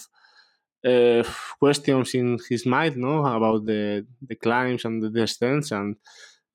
uh, 0.84 1.22
questions 1.58 2.14
in 2.14 2.38
his 2.48 2.64
mind, 2.66 2.96
no, 2.96 3.24
about 3.26 3.64
the 3.66 4.06
the 4.22 4.36
climbs 4.36 4.84
and 4.84 5.02
the 5.02 5.10
descents, 5.10 5.70
and 5.72 5.96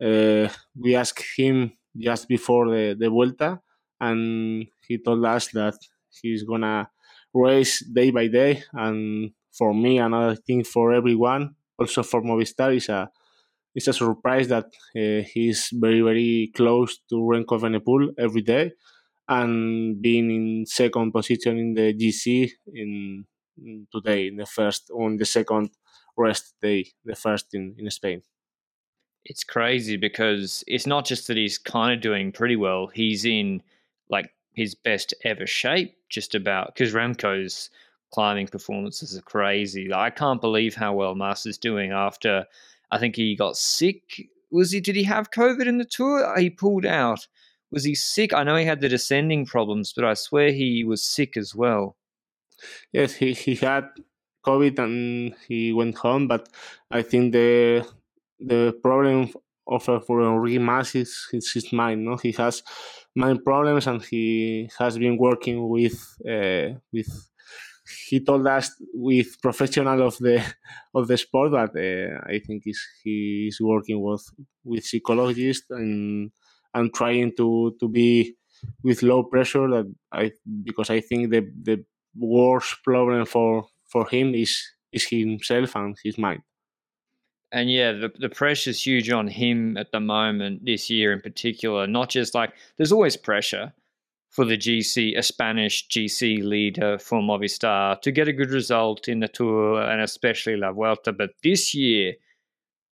uh, 0.02 0.48
we 0.76 0.96
asked 0.96 1.24
him 1.38 1.74
just 1.98 2.28
before 2.28 2.66
the 2.70 2.96
the 3.00 3.10
Vuelta, 3.10 3.62
and 4.00 4.68
he 4.88 4.98
told 4.98 5.26
us 5.26 5.48
that 5.50 5.76
he's 6.22 6.44
gonna 6.44 6.90
race 7.34 7.84
day 7.86 8.12
by 8.12 8.28
day. 8.28 8.64
And 8.74 9.32
for 9.52 9.74
me, 9.74 10.00
and 10.00 10.16
I 10.16 10.36
think 10.36 10.66
for 10.68 10.94
everyone, 10.94 11.56
also 11.78 12.04
for 12.04 12.22
Movistar, 12.22 12.76
is 12.76 12.90
a 12.90 13.10
it's 13.76 13.88
a 13.88 13.94
surprise 13.94 14.48
that 14.50 14.66
uh, 14.96 15.28
he's 15.34 15.70
very 15.74 16.02
very 16.02 16.52
close 16.56 17.00
to 17.10 17.16
Remco 17.16 17.60
Evenepoel 17.60 18.14
every 18.20 18.42
day, 18.42 18.72
and 19.28 20.02
being 20.02 20.30
in 20.30 20.66
second 20.66 21.12
position 21.12 21.58
in 21.58 21.74
the 21.74 21.94
GC 21.94 22.52
in, 22.74 23.26
in 23.58 23.88
today 23.92 24.28
in 24.28 24.38
the 24.38 24.46
first 24.46 24.92
on 24.92 25.18
the 25.18 25.26
second 25.26 25.70
rest 26.18 26.54
day, 26.62 26.86
the 27.06 27.16
first 27.16 27.54
in, 27.54 27.76
in 27.78 27.90
Spain. 27.90 28.22
It's 29.26 29.44
crazy 29.44 29.96
because 29.96 30.64
it's 30.68 30.86
not 30.86 31.06
just 31.06 31.28
that 31.28 31.38
he's 31.38 31.58
kind 31.58 31.94
of 31.94 32.02
doing 32.02 32.32
pretty 32.32 32.58
well. 32.58 32.88
He's 32.94 33.26
in 33.26 33.64
like 34.10 34.30
his 34.54 34.76
best 34.76 35.14
ever 35.24 35.48
shape, 35.48 35.96
just 36.10 36.36
about 36.36 36.74
because 36.74 36.94
Remco's 36.94 37.70
climbing 38.14 38.48
performances 38.48 39.18
are 39.18 39.22
crazy. 39.22 39.92
I 39.94 40.10
can't 40.10 40.42
believe 40.42 40.76
how 40.76 40.94
well 40.94 41.16
Mas 41.16 41.44
doing 41.58 41.92
after 41.92 42.46
I 42.92 43.00
think 43.00 43.16
he 43.16 43.36
got 43.36 43.58
sick. 43.58 44.30
Was 44.52 44.72
he? 44.72 44.80
Did 44.80 44.96
he 44.96 45.04
have 45.04 45.32
COVID 45.32 45.66
in 45.66 45.80
the 45.80 45.86
tour? 45.86 46.26
Uh, 46.26 46.40
he 46.40 46.50
pulled 46.50 46.86
out. 46.86 47.28
Was 47.72 47.84
he 47.84 47.96
sick? 47.96 48.34
I 48.34 48.44
know 48.44 48.56
he 48.56 48.66
had 48.66 48.82
the 48.82 48.90
descending 48.90 49.48
problems, 49.48 49.94
but 49.94 50.06
I 50.06 50.14
swear 50.14 50.52
he 50.52 50.84
was 50.84 51.02
sick 51.02 51.36
as 51.36 51.56
well. 51.56 51.98
Yes, 52.92 53.14
he, 53.16 53.34
he 53.34 53.56
had 53.56 53.90
COVID 54.46 54.78
and 54.78 55.34
he 55.48 55.74
went 55.74 55.98
home, 55.98 56.28
but 56.28 56.50
I 56.92 57.02
think 57.02 57.34
the 57.34 57.88
the 58.40 58.78
problem 58.84 59.34
of 59.68 59.84
for 59.84 60.22
Enrique 60.22 60.58
Mas 60.60 60.96
is, 60.96 61.28
is 61.34 61.52
his 61.54 61.72
mind. 61.74 62.04
No, 62.06 62.18
he 62.18 62.32
has 62.34 62.64
mind 63.16 63.44
problems 63.44 63.88
and 63.88 64.04
he 64.04 64.70
has 64.80 64.98
been 64.98 65.18
working 65.18 65.70
with 65.70 65.98
uh, 66.28 66.80
with 66.92 67.10
he 68.10 68.24
told 68.24 68.48
us 68.48 68.72
with 68.94 69.42
professional 69.42 70.02
of 70.08 70.18
the 70.20 70.44
of 70.96 71.08
the 71.08 71.18
sport 71.18 71.52
but 71.52 71.72
uh, 71.76 72.20
I 72.26 72.40
think 72.46 72.64
is 72.66 72.80
he 73.04 73.48
is 73.50 73.60
working 73.62 74.02
with 74.02 74.24
with 74.64 74.86
psychologists 74.86 75.66
and 75.70 76.32
and 76.74 76.94
trying 76.94 77.34
to 77.38 77.76
to 77.80 77.88
be 77.90 78.36
with 78.84 79.04
low 79.04 79.24
pressure 79.24 79.68
that 79.70 79.94
I 80.12 80.32
because 80.64 80.90
I 80.90 81.02
think 81.02 81.32
the 81.32 81.42
the 81.62 81.86
worst 82.16 82.84
problem 82.84 83.26
for 83.26 83.68
for 83.92 84.08
him 84.10 84.34
is 84.36 84.62
is 84.92 85.06
himself 85.08 85.76
and 85.76 85.96
his 86.04 86.18
mind. 86.18 86.42
And 87.54 87.72
yeah, 87.72 87.94
the 87.94 88.12
the 88.20 88.30
pressure's 88.30 88.86
huge 88.86 89.10
on 89.12 89.28
him 89.28 89.78
at 89.78 89.92
the 89.92 90.00
moment 90.00 90.66
this 90.66 90.90
year 90.90 91.14
in 91.14 91.22
particular. 91.22 91.88
Not 91.88 92.10
just 92.10 92.34
like 92.34 92.54
there's 92.78 92.92
always 92.92 93.16
pressure, 93.16 93.74
for 94.34 94.46
the 94.46 94.58
GC, 94.58 95.16
a 95.16 95.22
Spanish 95.22 95.88
GC 95.88 96.44
leader 96.44 96.98
for 96.98 97.22
Movistar 97.22 98.02
to 98.02 98.12
get 98.12 98.28
a 98.28 98.34
good 98.34 98.50
result 98.50 99.08
in 99.08 99.20
the 99.20 99.28
Tour 99.28 99.80
and 99.80 100.02
especially 100.02 100.58
La 100.58 100.72
Vuelta. 100.72 101.14
But 101.14 101.30
this 101.44 101.76
year, 101.76 102.16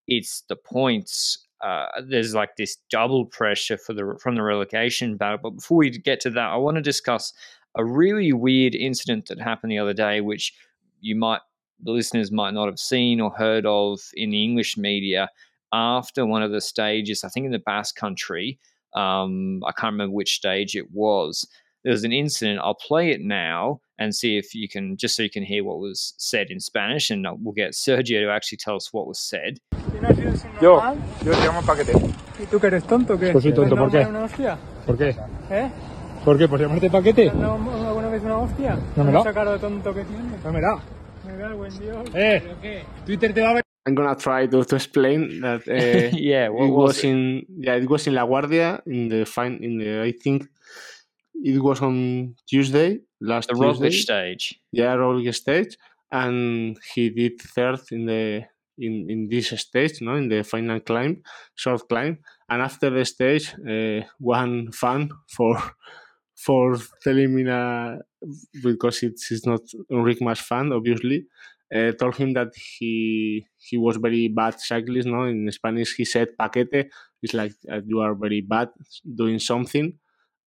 it's 0.07 0.43
the 0.49 0.55
points. 0.55 1.47
Uh, 1.59 1.87
there's 2.07 2.35
like 2.35 2.57
this 2.57 2.77
double 2.91 3.25
pressure 3.25 3.77
for 3.77 3.93
the 3.93 4.15
from 4.21 4.35
the 4.35 4.43
relegation 4.43 5.17
battle. 5.17 5.39
But 5.41 5.55
before 5.55 5.79
we 5.79 5.89
get 5.89 6.19
to 6.21 6.29
that, 6.29 6.51
I 6.51 6.57
want 6.57 6.75
to 6.75 6.81
discuss 6.81 7.33
a 7.73 7.83
really 7.83 8.33
weird 8.33 8.75
incident 8.75 9.25
that 9.25 9.41
happened 9.41 9.71
the 9.71 9.79
other 9.79 9.93
day, 9.93 10.21
which 10.21 10.53
you 10.99 11.15
might 11.15 11.41
the 11.83 11.91
listeners 11.91 12.31
might 12.31 12.53
not 12.53 12.67
have 12.67 12.79
seen 12.79 13.19
or 13.19 13.31
heard 13.31 13.65
of 13.65 13.99
in 14.13 14.31
the 14.31 14.43
English 14.43 14.77
media 14.77 15.29
after 15.73 16.25
one 16.25 16.43
of 16.43 16.51
the 16.51 16.61
stages. 16.61 17.23
I 17.23 17.29
think 17.29 17.45
in 17.45 17.51
the 17.51 17.59
Basque 17.59 17.95
Country 17.95 18.59
um, 18.93 19.61
I 19.65 19.71
can't 19.71 19.93
remember 19.93 20.13
which 20.13 20.35
stage 20.35 20.75
it 20.75 20.91
was. 20.91 21.47
There 21.83 21.91
was 21.91 22.03
an 22.03 22.11
incident. 22.11 22.59
I'll 22.63 22.75
play 22.75 23.11
it 23.11 23.21
now 23.21 23.81
and 23.97 24.13
see 24.13 24.37
if 24.37 24.53
you 24.53 24.67
can, 24.67 24.97
just 24.97 25.15
so 25.15 25.23
you 25.23 25.29
can 25.29 25.43
hear 25.43 25.63
what 25.63 25.79
was 25.79 26.13
said 26.17 26.47
in 26.49 26.59
Spanish, 26.59 27.09
and 27.09 27.25
we'll 27.39 27.53
get 27.53 27.71
Sergio 27.71 28.23
to 28.23 28.31
actually 28.31 28.57
tell 28.57 28.75
us 28.75 28.91
what 28.91 29.07
was 29.07 29.19
said. 29.19 29.59
Yo, 30.61 30.79
yo 31.23 31.33
te 31.33 31.47
llamo 31.47 31.61
paquete. 31.61 31.93
¿Y 32.39 32.45
tú 32.45 32.59
que 32.59 32.67
eres 32.67 32.83
tonto 32.85 33.17
qué? 33.17 33.31
Pues 33.31 33.43
soy 33.43 33.53
tonto, 33.53 33.75
¿por 33.75 33.91
qué? 33.91 34.05
una 34.05 34.23
hostia? 34.23 34.57
¿Por 34.85 34.97
qué? 34.97 35.15
¿Eh? 35.49 35.69
¿Por 36.25 36.37
qué? 36.37 36.47
¿Por 36.47 36.59
llamarte 36.59 36.89
paquete? 36.89 37.31
¿No 37.33 37.53
alguna 37.87 38.09
vez 38.09 38.23
una 38.23 38.37
hostia? 38.37 38.77
No 38.95 39.03
me 39.03 39.11
da. 39.11 39.19
Esa 39.21 39.33
cara 39.33 39.53
de 39.53 39.59
tonto 39.59 39.93
que 39.93 40.03
tienes. 40.03 40.43
No 40.43 40.51
me 40.51 40.61
da. 40.61 40.79
Me 41.25 41.37
cago 41.37 41.65
en 41.65 41.79
Dios. 41.79 42.09
Eh. 42.15 42.83
Twitter 43.05 43.33
te 43.33 43.41
va 43.41 43.51
a 43.51 43.53
ver. 43.55 43.63
I'm 43.87 43.95
gonna 43.95 44.15
try 44.15 44.47
to, 44.47 44.63
to 44.63 44.75
explain 44.75 45.41
that 45.41 45.61
uh, 45.67 46.15
yeah, 46.29 46.49
what 46.49 46.65
it 46.65 46.69
was 46.71 46.87
was 46.87 46.97
it? 47.03 47.07
in 47.09 47.45
yeah 47.57 47.75
it 47.75 47.89
was 47.89 48.05
in 48.07 48.13
La 48.13 48.25
Guardia 48.25 48.81
in 48.85 49.07
the 49.09 49.25
fine 49.25 49.57
in 49.63 49.79
the 49.79 50.03
I 50.03 50.11
think 50.11 50.47
it 51.33 51.59
was 51.59 51.81
on 51.81 52.35
Tuesday 52.47 52.99
last 53.19 53.49
The 53.49 53.55
Tuesday 53.55 53.87
Roglic 53.89 53.93
stage. 53.93 54.59
yeah 54.71 54.95
Roglic 54.95 55.33
stage 55.33 55.77
and 56.11 56.77
he 56.93 57.09
did 57.09 57.41
third 57.41 57.79
in 57.91 58.05
the 58.05 58.43
in 58.77 59.09
in 59.09 59.27
this 59.27 59.49
stage 59.59 59.99
no 60.01 60.13
in 60.15 60.29
the 60.29 60.43
final 60.43 60.79
climb 60.79 61.23
short 61.55 61.81
climb 61.89 62.19
and 62.49 62.61
after 62.61 62.91
the 62.91 63.03
stage 63.03 63.55
uh, 63.67 64.05
one 64.19 64.71
fan 64.71 65.09
for 65.35 65.57
for 66.45 66.77
telling 67.03 67.33
because 68.63 69.03
it's, 69.03 69.31
it's 69.31 69.45
not 69.45 69.61
Enric 69.89 70.21
Mas 70.21 70.39
fan 70.39 70.71
obviously 70.71 71.25
uh, 71.73 71.91
told 71.93 72.15
him 72.15 72.33
that 72.33 72.49
he 72.55 73.45
he 73.57 73.77
was 73.77 73.97
very 73.97 74.27
bad 74.27 74.59
cyclist. 74.59 75.07
No, 75.07 75.23
in 75.23 75.49
Spanish 75.51 75.95
he 75.95 76.05
said 76.05 76.29
paquete. 76.37 76.89
It's 77.21 77.33
like 77.33 77.53
uh, 77.71 77.81
you 77.85 77.99
are 77.99 78.15
very 78.15 78.41
bad 78.41 78.69
doing 79.15 79.39
something. 79.39 79.97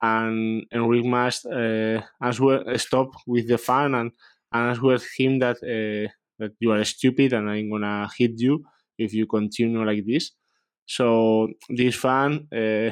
And 0.02 0.66
Enric 0.74 1.04
Mas 1.04 1.44
uh, 1.46 2.02
answered, 2.20 2.80
stopped 2.80 3.16
with 3.26 3.46
the 3.48 3.58
fan 3.58 3.94
and, 3.94 4.10
and 4.52 4.70
answered 4.76 5.02
him 5.16 5.38
that 5.38 5.56
uh, 5.62 6.10
that 6.38 6.52
you 6.58 6.72
are 6.72 6.84
stupid 6.84 7.32
and 7.32 7.48
I'm 7.48 7.70
gonna 7.70 8.08
hit 8.16 8.32
you 8.40 8.64
if 8.98 9.14
you 9.14 9.26
continue 9.26 9.84
like 9.84 10.04
this. 10.06 10.32
So 10.86 11.48
this 11.68 11.94
fan 11.96 12.48
uh, 12.52 12.90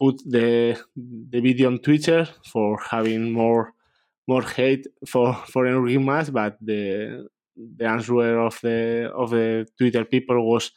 put 0.00 0.22
the 0.24 0.78
the 0.96 1.40
video 1.40 1.68
on 1.68 1.78
Twitter 1.78 2.28
for 2.46 2.78
having 2.90 3.32
more 3.32 3.72
more 4.26 4.42
hate 4.42 4.86
for 5.06 5.34
for 5.46 5.66
Enrique 5.66 6.02
Mas, 6.02 6.30
but 6.30 6.56
the 6.60 7.28
the 7.56 7.86
answer 7.86 8.38
of 8.38 8.58
the 8.62 9.10
of 9.14 9.30
the 9.30 9.66
Twitter 9.78 10.04
people 10.04 10.44
was 10.46 10.72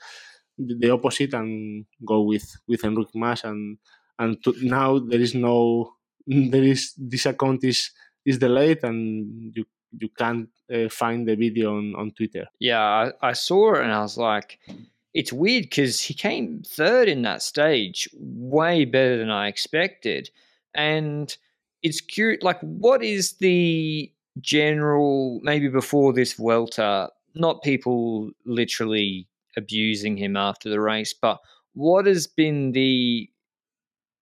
the 0.58 0.90
opposite 0.90 1.34
and 1.34 1.86
go 2.06 2.22
with 2.22 2.46
with 2.68 2.84
Enrique 2.84 3.12
Mas 3.16 3.44
and 3.44 3.78
and 4.20 4.44
to, 4.44 4.54
now 4.62 5.00
there 5.00 5.22
is 5.22 5.34
no 5.34 5.94
there 6.28 6.64
is 6.64 6.94
this 6.98 7.26
account 7.26 7.64
is 7.64 7.92
is 8.26 8.38
delayed 8.38 8.84
and 8.84 9.56
you 9.56 9.66
you 10.00 10.10
can't 10.10 10.50
uh, 10.74 10.90
find 10.90 11.28
the 11.28 11.36
video 11.36 11.78
on, 11.78 11.96
on 11.96 12.12
Twitter. 12.12 12.46
Yeah, 12.60 12.82
I, 12.82 13.30
I 13.30 13.34
saw 13.34 13.76
it 13.76 13.84
and 13.84 13.92
I 13.92 14.02
was 14.02 14.18
like, 14.18 14.60
it's 15.18 15.34
weird 15.34 15.64
because 15.64 16.00
he 16.00 16.14
came 16.14 16.62
third 16.62 17.10
in 17.10 17.24
that 17.24 17.42
stage, 17.42 18.08
way 18.14 18.86
better 18.86 19.18
than 19.18 19.32
I 19.32 19.48
expected. 19.48 20.30
And 20.76 21.36
it's 21.82 22.02
curious, 22.02 22.44
like, 22.44 22.60
what 22.60 23.04
is 23.04 23.34
the 23.38 24.12
general, 24.42 25.40
maybe 25.42 25.70
before 25.70 26.14
this 26.14 26.34
Vuelta, 26.34 27.10
not 27.34 27.64
people 27.64 28.30
literally 28.46 29.28
abusing 29.58 30.18
him 30.18 30.38
after 30.38 30.70
the 30.70 30.80
race, 30.80 31.16
but 31.20 31.40
what 31.74 32.06
has 32.06 32.28
been 32.28 32.74
the 32.74 33.28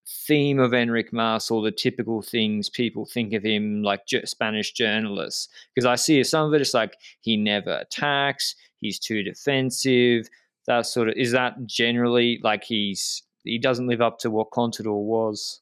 theme 0.08 0.60
of 0.60 0.72
Enric 0.72 1.12
Mas 1.12 1.52
or 1.52 1.62
the 1.62 1.72
typical 1.72 2.22
things 2.22 2.70
people 2.70 3.06
think 3.06 3.34
of 3.34 3.44
him 3.44 3.84
like 3.84 4.04
Spanish 4.24 4.72
journalists? 4.72 5.50
Because 5.74 5.86
I 5.86 5.96
see 5.96 6.24
some 6.24 6.48
of 6.48 6.54
it, 6.54 6.62
it's 6.62 6.74
like 6.74 6.96
he 7.20 7.36
never 7.36 7.80
attacks, 7.80 8.56
he's 8.80 8.98
too 8.98 9.24
defensive. 9.24 10.30
That 10.68 10.86
sort 10.86 11.10
of 11.10 11.16
is 11.18 11.32
that 11.32 11.66
generally 11.66 12.40
like 12.44 12.64
he's 12.66 13.24
he 13.44 13.60
doesn't 13.60 13.88
live 13.88 14.02
up 14.02 14.20
to 14.20 14.32
what 14.32 14.52
Contador 14.52 15.04
was. 15.04 15.62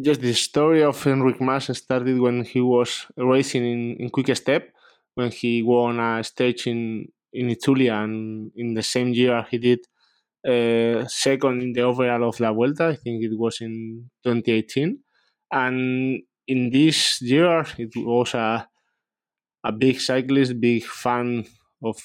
Just 0.00 0.20
the 0.20 0.32
story 0.32 0.82
of 0.82 0.96
Enric 1.04 1.40
Mas 1.40 1.66
started 1.76 2.18
when 2.20 2.44
he 2.44 2.60
was 2.60 3.06
racing 3.16 3.64
in, 3.64 3.96
in 3.96 4.10
Quick 4.10 4.34
Step, 4.36 4.72
when 5.14 5.30
he 5.32 5.62
won 5.62 5.98
a 5.98 6.22
stage 6.22 6.66
in 6.68 7.08
in 7.32 7.48
Itulia, 7.48 7.94
and 8.04 8.52
in 8.54 8.74
the 8.74 8.82
same 8.82 9.12
year 9.12 9.44
he 9.50 9.58
did 9.58 9.80
uh, 10.46 11.06
second 11.08 11.62
in 11.62 11.72
the 11.72 11.82
overall 11.82 12.28
of 12.28 12.38
La 12.40 12.52
Vuelta. 12.52 12.86
I 12.88 12.96
think 12.96 13.24
it 13.24 13.36
was 13.36 13.60
in 13.60 14.10
2018, 14.24 15.00
and 15.52 16.22
in 16.46 16.70
this 16.70 17.20
year 17.22 17.64
it 17.78 17.90
was 17.96 18.34
a 18.34 18.68
a 19.64 19.72
big 19.72 20.00
cyclist, 20.00 20.60
big 20.60 20.84
fan 20.84 21.44
of 21.82 21.96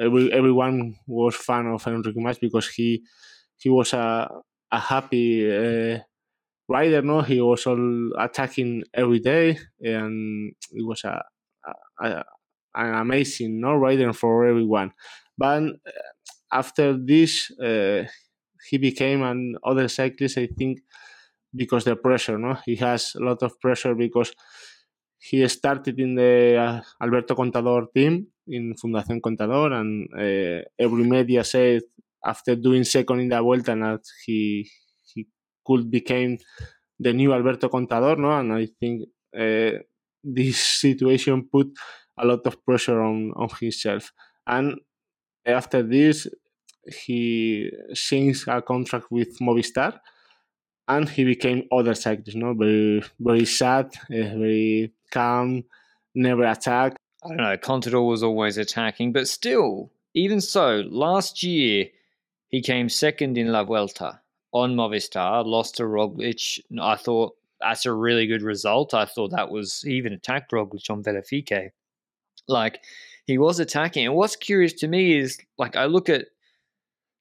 every 0.00 0.32
everyone 0.32 0.96
was 1.06 1.34
fan 1.36 1.66
of 1.66 1.86
Enrique 1.86 2.20
Mas 2.20 2.38
because 2.38 2.68
he 2.68 3.02
he 3.56 3.68
was 3.70 3.92
a 3.92 4.28
a 4.72 4.78
happy 4.80 5.46
uh, 5.50 5.98
rider. 6.68 7.02
No, 7.02 7.20
he 7.22 7.40
was 7.40 7.66
all 7.66 8.12
attacking 8.18 8.84
every 8.94 9.20
day, 9.20 9.58
and 9.80 10.52
it 10.72 10.86
was 10.86 11.04
a, 11.04 11.22
a, 12.00 12.06
a 12.08 12.24
an 12.74 12.94
amazing 12.94 13.60
no 13.60 13.74
rider 13.74 14.12
for 14.12 14.46
everyone. 14.46 14.92
But 15.38 15.62
uh, 15.64 15.92
after 16.52 16.96
this, 16.98 17.50
uh, 17.60 18.04
he 18.68 18.78
became 18.78 19.22
an 19.22 19.56
other 19.64 19.88
cyclist. 19.88 20.38
I 20.38 20.48
think 20.48 20.80
because 21.54 21.84
the 21.84 21.96
pressure. 21.96 22.38
No, 22.38 22.58
he 22.66 22.76
has 22.76 23.14
a 23.16 23.20
lot 23.20 23.42
of 23.42 23.60
pressure 23.60 23.94
because 23.94 24.34
he 25.18 25.46
started 25.48 25.98
in 26.00 26.14
the 26.14 26.56
uh, 26.56 26.82
Alberto 27.02 27.34
Contador 27.34 27.86
team 27.94 28.28
in 28.46 28.74
Fundación 28.76 29.20
Contador, 29.20 29.72
and 29.72 30.08
uh, 30.14 30.62
every 30.78 31.04
media 31.04 31.44
said 31.44 31.82
after 32.24 32.56
doing 32.56 32.84
second 32.84 33.20
in 33.20 33.28
the 33.28 33.40
Vuelta 33.40 33.74
that 33.74 34.02
he 34.24 34.68
he 35.14 35.26
could 35.64 35.90
become 35.90 36.38
the 36.98 37.12
new 37.12 37.32
Alberto 37.32 37.68
Contador, 37.68 38.18
no? 38.18 38.32
And 38.38 38.52
I 38.52 38.66
think 38.80 39.08
uh, 39.36 39.78
this 40.22 40.58
situation 40.58 41.48
put 41.50 41.68
a 42.18 42.26
lot 42.26 42.46
of 42.46 42.64
pressure 42.64 43.00
on 43.02 43.32
on 43.36 43.48
himself. 43.60 44.12
And 44.46 44.80
after 45.46 45.82
this, 45.82 46.28
he 46.86 47.70
signs 47.94 48.44
a 48.46 48.62
contract 48.62 49.06
with 49.10 49.38
Movistar, 49.40 49.98
and 50.88 51.08
he 51.08 51.24
became 51.24 51.64
other 51.72 51.94
cyclist. 51.94 52.36
No, 52.36 52.54
very 52.54 53.02
very 53.18 53.44
sad, 53.46 53.86
uh, 54.10 54.36
very 54.38 54.92
calm, 55.10 55.64
never 56.14 56.44
attack. 56.44 56.96
I 57.24 57.28
don't 57.28 57.36
know. 57.38 57.56
Contador 57.56 58.08
was 58.08 58.22
always 58.22 58.58
attacking, 58.58 59.12
but 59.12 59.28
still, 59.28 59.90
even 60.14 60.40
so, 60.40 60.82
last 60.88 61.42
year 61.42 61.86
he 62.48 62.60
came 62.60 62.88
second 62.88 63.38
in 63.38 63.50
La 63.50 63.64
Vuelta 63.64 64.20
on 64.52 64.74
Movistar, 64.74 65.44
lost 65.44 65.76
to 65.76 65.84
Roglic. 65.84 66.60
I 66.80 66.96
thought 66.96 67.34
that's 67.60 67.86
a 67.86 67.92
really 67.92 68.26
good 68.26 68.42
result. 68.42 68.94
I 68.94 69.06
thought 69.06 69.30
that 69.30 69.50
was 69.50 69.82
he 69.82 69.94
even 69.94 70.12
attacked 70.12 70.52
Roglic 70.52 70.90
on 70.90 71.02
Verifique. 71.02 71.70
Like 72.46 72.80
he 73.26 73.38
was 73.38 73.58
attacking. 73.58 74.06
And 74.06 74.14
what's 74.14 74.36
curious 74.36 74.74
to 74.74 74.88
me 74.88 75.16
is 75.18 75.38
like 75.58 75.76
I 75.76 75.86
look 75.86 76.08
at 76.08 76.26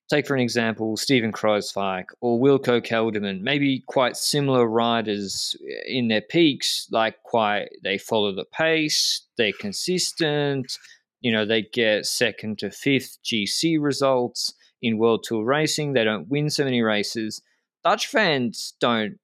take 0.09 0.27
for 0.27 0.35
an 0.35 0.41
example 0.41 0.97
Steven 0.97 1.31
Kruijswijk 1.31 2.05
or 2.21 2.39
Wilco 2.39 2.81
Kelderman, 2.85 3.41
maybe 3.41 3.83
quite 3.87 4.17
similar 4.17 4.67
riders 4.67 5.55
eh, 5.67 5.97
in 5.97 6.07
their 6.07 6.21
peaks, 6.21 6.87
like 6.91 7.21
quite 7.23 7.69
they 7.83 7.97
follow 7.97 8.33
the 8.33 8.45
pace, 8.45 9.25
they're 9.37 9.53
consistent, 9.59 10.77
you 11.21 11.31
know, 11.31 11.45
they 11.45 11.63
get 11.73 12.05
second 12.05 12.59
to 12.59 12.69
fifth 12.69 13.17
GC 13.23 13.77
results 13.79 14.53
in 14.81 14.97
World 14.97 15.23
Tour 15.23 15.45
racing, 15.45 15.93
they 15.93 16.03
don't 16.03 16.27
win 16.27 16.49
so 16.49 16.65
many 16.65 16.81
races. 16.81 17.41
Dutch 17.83 18.07
fans 18.07 18.73
don't 18.79 19.17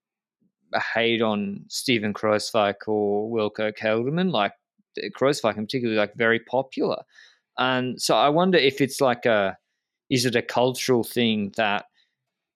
hate 0.94 1.22
on 1.22 1.66
Steven 1.68 2.14
Kruijswijk 2.14 2.88
or 2.88 3.30
Wilco 3.30 3.74
Kelderman, 3.78 4.32
like 4.32 4.54
eh, 4.98 5.10
Kruijswijk 5.18 5.58
in 5.58 5.66
particular, 5.66 5.96
like 5.96 6.16
very 6.16 6.40
popular. 6.40 7.04
And 7.58 8.02
so 8.02 8.16
I 8.16 8.30
wonder 8.30 8.58
if 8.58 8.80
it's 8.80 9.02
like 9.02 9.26
a 9.26 9.58
is 10.10 10.26
it 10.26 10.36
a 10.36 10.42
cultural 10.42 11.04
thing 11.04 11.52
that 11.58 11.86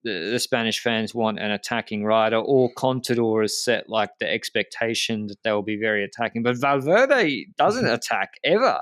the, 0.03 0.31
the, 0.31 0.39
Spanish 0.39 0.79
fans 0.79 1.15
want 1.15 1.39
an 1.39 1.51
attacking 1.51 2.03
rider, 2.03 2.37
or 2.37 2.73
Contador 2.73 3.41
has 3.41 3.63
set 3.63 3.89
like 3.89 4.09
the 4.19 4.29
expectation 4.29 5.27
that 5.27 5.41
they'll 5.43 5.61
be 5.61 5.77
very 5.77 6.03
attacking. 6.03 6.43
But 6.43 6.57
Valverde 6.57 7.47
doesn't 7.57 7.87
attack 7.87 8.33
ever, 8.43 8.79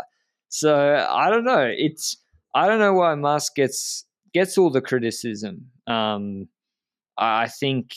so 0.50 1.06
I 1.08 1.30
don't 1.30 1.44
know. 1.46 1.72
It's 1.72 2.18
I 2.56 2.68
don't 2.68 2.80
know 2.80 2.94
why 2.94 3.14
Mas 3.16 3.50
gets 3.50 4.06
gets 4.34 4.58
all 4.58 4.72
the 4.72 4.82
criticism. 4.82 5.68
Um, 5.86 6.48
I 7.18 7.48
think 7.48 7.94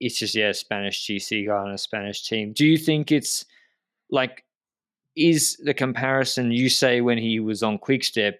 it's 0.00 0.18
just 0.18 0.34
yeah, 0.34 0.52
Spanish 0.52 1.06
GC 1.06 1.46
guy 1.46 1.54
on 1.54 1.70
a 1.70 1.78
Spanish 1.78 2.26
team. 2.26 2.52
Do 2.52 2.66
you 2.66 2.78
think 2.78 3.12
it's 3.12 3.44
like 4.10 4.44
is 5.16 5.56
the 5.62 5.74
comparison 5.74 6.52
you 6.52 6.68
say 6.68 7.00
when 7.00 7.18
he 7.18 7.40
was 7.40 7.62
on 7.62 7.78
Quickstep? 7.78 8.34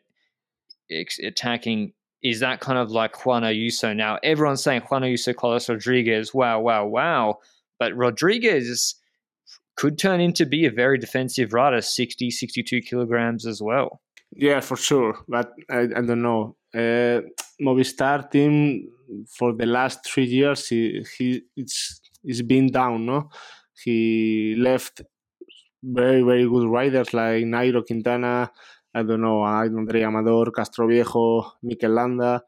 Attacking 0.91 1.93
is 2.23 2.41
that 2.41 2.61
kind 2.61 2.79
of 2.79 2.91
like 2.91 3.25
Juan 3.25 3.43
Ayuso 3.43 3.95
now? 3.95 4.19
Everyone's 4.23 4.63
saying 4.63 4.83
Juan 4.83 5.03
Ayuso, 5.03 5.35
Carlos 5.37 5.69
Rodriguez, 5.69 6.35
wow, 6.35 6.61
wow, 6.61 6.87
wow. 6.87 7.39
But 7.79 7.95
Rodriguez 7.95 8.97
could 9.77 9.99
turn 9.99 10.21
into 10.21 10.47
be 10.47 10.67
a 10.67 10.71
very 10.71 10.99
defensive 10.99 11.53
rider, 11.53 11.81
60, 11.81 12.31
62 12.31 12.81
kilograms 12.81 13.47
as 13.47 13.63
well. 13.63 14.01
Yeah, 14.33 14.61
for 14.61 14.77
sure. 14.77 15.19
But 15.29 15.53
I, 15.71 15.81
I 15.83 15.87
don't 15.87 16.23
know. 16.23 16.57
Uh, 16.75 17.21
Movistar 17.61 18.31
team 18.31 18.89
for 19.29 19.53
the 19.53 19.67
last 19.67 20.05
three 20.05 20.25
years, 20.25 20.69
he, 20.69 21.05
he 21.17 21.43
it's 21.57 22.01
it's 22.25 22.43
been 22.43 22.71
down. 22.71 23.07
No, 23.07 23.31
he 23.83 24.57
left 24.59 25.03
very 25.83 26.23
very 26.23 26.49
good 26.49 26.69
riders 26.69 27.15
like 27.15 27.45
Nairo 27.45 27.87
Quintana, 27.87 28.51
I 28.97 29.03
don't 29.03 29.21
know, 29.21 29.45
Andrey 29.45 30.03
Amador, 30.05 30.47
Castroviejo, 30.47 31.53
Mikel 31.63 31.93
Landa, 31.93 32.43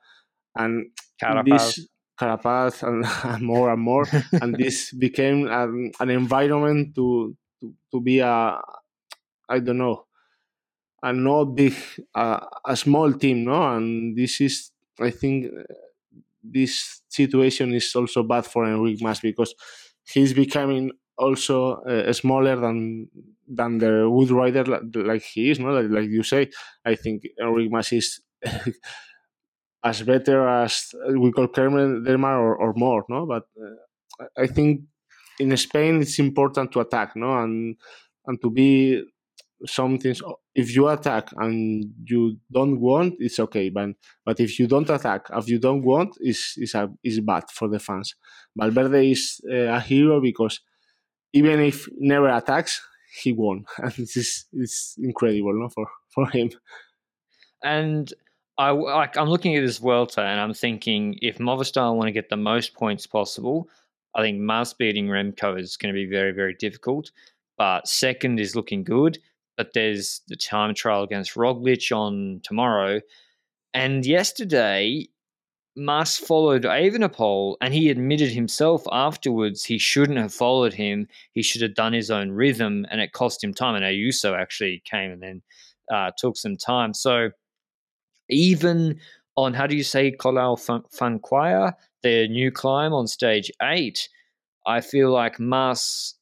and 0.57 0.91
Carapaz. 1.23 1.45
this 1.45 1.89
Carapaz 2.19 2.83
and, 2.83 3.05
and 3.35 3.43
more 3.43 3.71
and 3.71 3.83
more, 3.83 4.07
and 4.33 4.55
this 4.57 4.93
became 4.99 5.47
an, 5.47 5.93
an 6.01 6.09
environment 6.09 6.95
to, 6.95 7.37
to 7.61 7.75
to 7.93 8.01
be 8.01 8.21
a 8.21 8.59
I 9.51 9.59
don't 9.61 9.77
know, 9.77 10.07
a 11.03 11.13
not 11.13 11.55
big, 11.55 11.75
a, 12.15 12.41
a 12.67 12.77
small 12.77 13.13
team, 13.13 13.45
no, 13.45 13.77
and 13.77 14.17
this 14.17 14.41
is 14.41 14.71
I 14.99 15.11
think 15.11 15.47
uh, 15.47 15.63
this 16.43 17.03
situation 17.09 17.75
is 17.75 17.95
also 17.95 18.23
bad 18.23 18.47
for 18.47 18.65
Enrique 18.65 19.05
Mas 19.05 19.21
because 19.21 19.55
he's 20.03 20.33
becoming 20.33 20.93
also 21.19 21.77
uh, 21.83 22.13
smaller 22.13 22.57
than 22.57 23.09
than 23.47 23.79
the 23.79 24.09
wood 24.11 24.31
rider 24.31 24.65
like 24.65 25.23
he 25.23 25.51
is 25.51 25.59
no? 25.59 25.69
Like, 25.73 25.91
like 25.91 26.09
you 26.11 26.23
say 26.23 26.51
i 26.85 26.95
think 26.95 27.23
enric 27.41 27.71
mas 27.71 27.93
is 27.93 28.21
as 29.85 30.03
better 30.03 30.47
as 30.49 30.91
Wilco 31.09 31.47
Kelderman 31.49 32.39
or, 32.39 32.57
or 32.57 32.73
more 32.75 33.05
no? 33.09 33.27
But 33.27 33.45
uh, 33.61 34.27
i 34.37 34.47
think 34.47 34.83
in 35.39 35.57
spain 35.57 36.03
it's 36.03 36.19
important 36.19 36.73
to 36.73 36.81
attack 36.81 37.17
no? 37.17 37.39
And 37.39 37.77
and 38.27 38.41
to 38.43 38.51
be 38.51 39.03
something 39.67 40.15
if 40.55 40.75
you 40.77 40.89
attack 40.89 41.31
and 41.39 41.85
you 42.05 42.39
don't 42.53 42.81
want 42.81 43.15
it's 43.19 43.41
okay 43.41 43.71
but 43.71 43.91
but 44.25 44.41
if 44.41 44.59
you 44.59 44.67
don't 44.69 44.91
attack 44.91 45.27
if 45.33 45.49
you 45.49 45.59
don't 45.59 45.83
want 45.85 46.17
is 46.21 46.55
is 46.59 46.75
a 46.75 46.91
is 47.05 47.21
bad 47.21 47.45
for 47.53 47.69
the 47.69 47.79
fans. 47.81 48.15
Valverde 48.57 49.11
is 49.13 49.41
uh, 49.51 49.77
a 49.79 49.81
hero 49.81 50.21
because 50.21 50.61
even 51.33 51.61
if 51.61 51.89
never 51.99 52.29
attacks, 52.29 52.81
he 53.23 53.33
won, 53.33 53.65
and 53.79 53.93
this 53.93 54.17
is 54.17 54.47
it's 54.53 54.97
incredible, 54.99 55.53
no, 55.55 55.69
for 55.69 55.87
for 56.11 56.29
him. 56.31 56.51
And 57.63 58.13
I 58.57 58.71
like 58.71 59.17
I'm 59.17 59.29
looking 59.29 59.57
at 59.57 59.65
this 59.65 59.79
Vuelta 59.79 60.23
and 60.23 60.41
I'm 60.41 60.55
thinking 60.55 61.19
if 61.23 61.39
Movistar 61.39 61.95
want 61.95 62.09
to 62.09 62.13
get 62.13 62.29
the 62.29 62.37
most 62.37 62.75
points 62.75 63.07
possible, 63.07 63.69
I 64.15 64.23
think 64.23 64.39
Mas 64.39 64.75
beating 64.75 65.09
Remco 65.09 65.59
is 65.59 65.77
going 65.77 65.95
to 65.95 65.99
be 65.99 66.07
very 66.07 66.33
very 66.33 66.55
difficult. 66.55 67.11
But 67.57 67.89
second 67.89 68.39
is 68.39 68.55
looking 68.55 68.85
good. 68.85 69.19
But 69.57 69.73
there's 69.75 70.21
the 70.29 70.37
time 70.37 70.73
trial 70.73 71.03
against 71.03 71.35
Roglic 71.35 71.91
on 71.91 72.41
tomorrow, 72.45 73.01
and 73.75 74.07
yesterday 74.07 75.09
Mas 75.79 76.19
followed 76.19 76.65
Evenepoel, 76.65 77.57
and 77.61 77.73
he 77.73 77.89
admitted 77.89 78.31
himself 78.31 78.83
afterwards 78.91 79.65
he 79.65 79.79
shouldn't 79.79 80.19
have 80.19 80.35
followed 80.35 80.75
him. 80.75 81.09
He 81.33 81.43
should 81.43 81.63
have 81.63 81.75
done 81.75 81.93
his 81.93 82.11
own 82.11 82.31
rhythm, 82.31 82.87
and 82.91 83.01
it 83.01 83.13
cost 83.13 83.43
him 83.43 83.55
time. 83.55 83.75
And 83.75 83.85
Ayuso 83.85 84.39
actually 84.39 84.83
came 84.85 85.13
and 85.13 85.23
then 85.23 85.43
uh, 85.91 86.11
took 86.19 86.37
some 86.37 86.57
time. 86.57 86.93
So 86.93 87.31
even 88.29 89.01
on 89.37 89.55
how 89.55 89.67
do 89.67 89.77
you 89.77 89.85
say 89.85 90.11
Colláu 90.13 90.59
Fancuaya, 90.93 91.75
the 92.03 92.29
new 92.29 92.51
climb 92.51 92.93
on 92.93 93.07
stage 93.07 93.51
eight, 93.63 94.09
I 94.67 94.81
feel 94.81 95.11
like 95.11 95.41
Mas, 95.41 96.15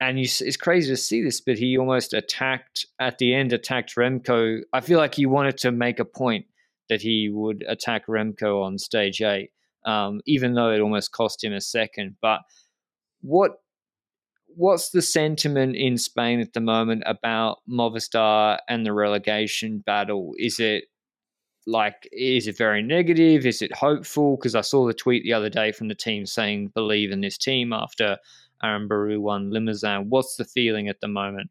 and 0.00 0.18
you, 0.18 0.24
it's 0.24 0.56
crazy 0.56 0.90
to 0.90 0.96
see 0.96 1.22
this, 1.22 1.40
but 1.40 1.58
he 1.58 1.76
almost 1.76 2.14
attacked 2.14 2.86
at 2.98 3.18
the 3.18 3.34
end, 3.34 3.52
attacked 3.52 3.96
Remco. 3.96 4.60
I 4.72 4.80
feel 4.80 4.98
like 4.98 5.16
he 5.16 5.26
wanted 5.26 5.58
to 5.58 5.72
make 5.72 5.98
a 5.98 6.04
point 6.04 6.46
that 6.90 7.00
he 7.00 7.30
would 7.32 7.64
attack 7.66 8.06
Remco 8.06 8.62
on 8.62 8.76
stage 8.76 9.22
eight, 9.22 9.50
um, 9.86 10.20
even 10.26 10.52
though 10.52 10.70
it 10.70 10.80
almost 10.80 11.12
cost 11.12 11.42
him 11.42 11.54
a 11.54 11.60
second. 11.60 12.16
But 12.20 12.40
what 13.22 13.52
what's 14.56 14.90
the 14.90 15.00
sentiment 15.00 15.76
in 15.76 15.96
Spain 15.96 16.40
at 16.40 16.52
the 16.52 16.60
moment 16.60 17.04
about 17.06 17.58
Movistar 17.68 18.58
and 18.68 18.84
the 18.84 18.92
relegation 18.92 19.78
battle? 19.86 20.34
Is 20.36 20.60
it 20.60 20.84
like 21.66 22.08
is 22.12 22.48
it 22.48 22.58
very 22.58 22.82
negative? 22.82 23.46
Is 23.46 23.62
it 23.62 23.74
hopeful? 23.74 24.36
Because 24.36 24.54
I 24.54 24.60
saw 24.60 24.86
the 24.86 24.94
tweet 24.94 25.22
the 25.22 25.32
other 25.32 25.48
day 25.48 25.72
from 25.72 25.88
the 25.88 25.94
team 25.94 26.26
saying 26.26 26.72
believe 26.74 27.10
in 27.12 27.20
this 27.20 27.38
team 27.38 27.72
after 27.72 28.18
Aranburu 28.62 29.20
won 29.20 29.50
Limousin. 29.50 30.10
What's 30.10 30.36
the 30.36 30.44
feeling 30.44 30.88
at 30.88 31.00
the 31.00 31.08
moment? 31.08 31.50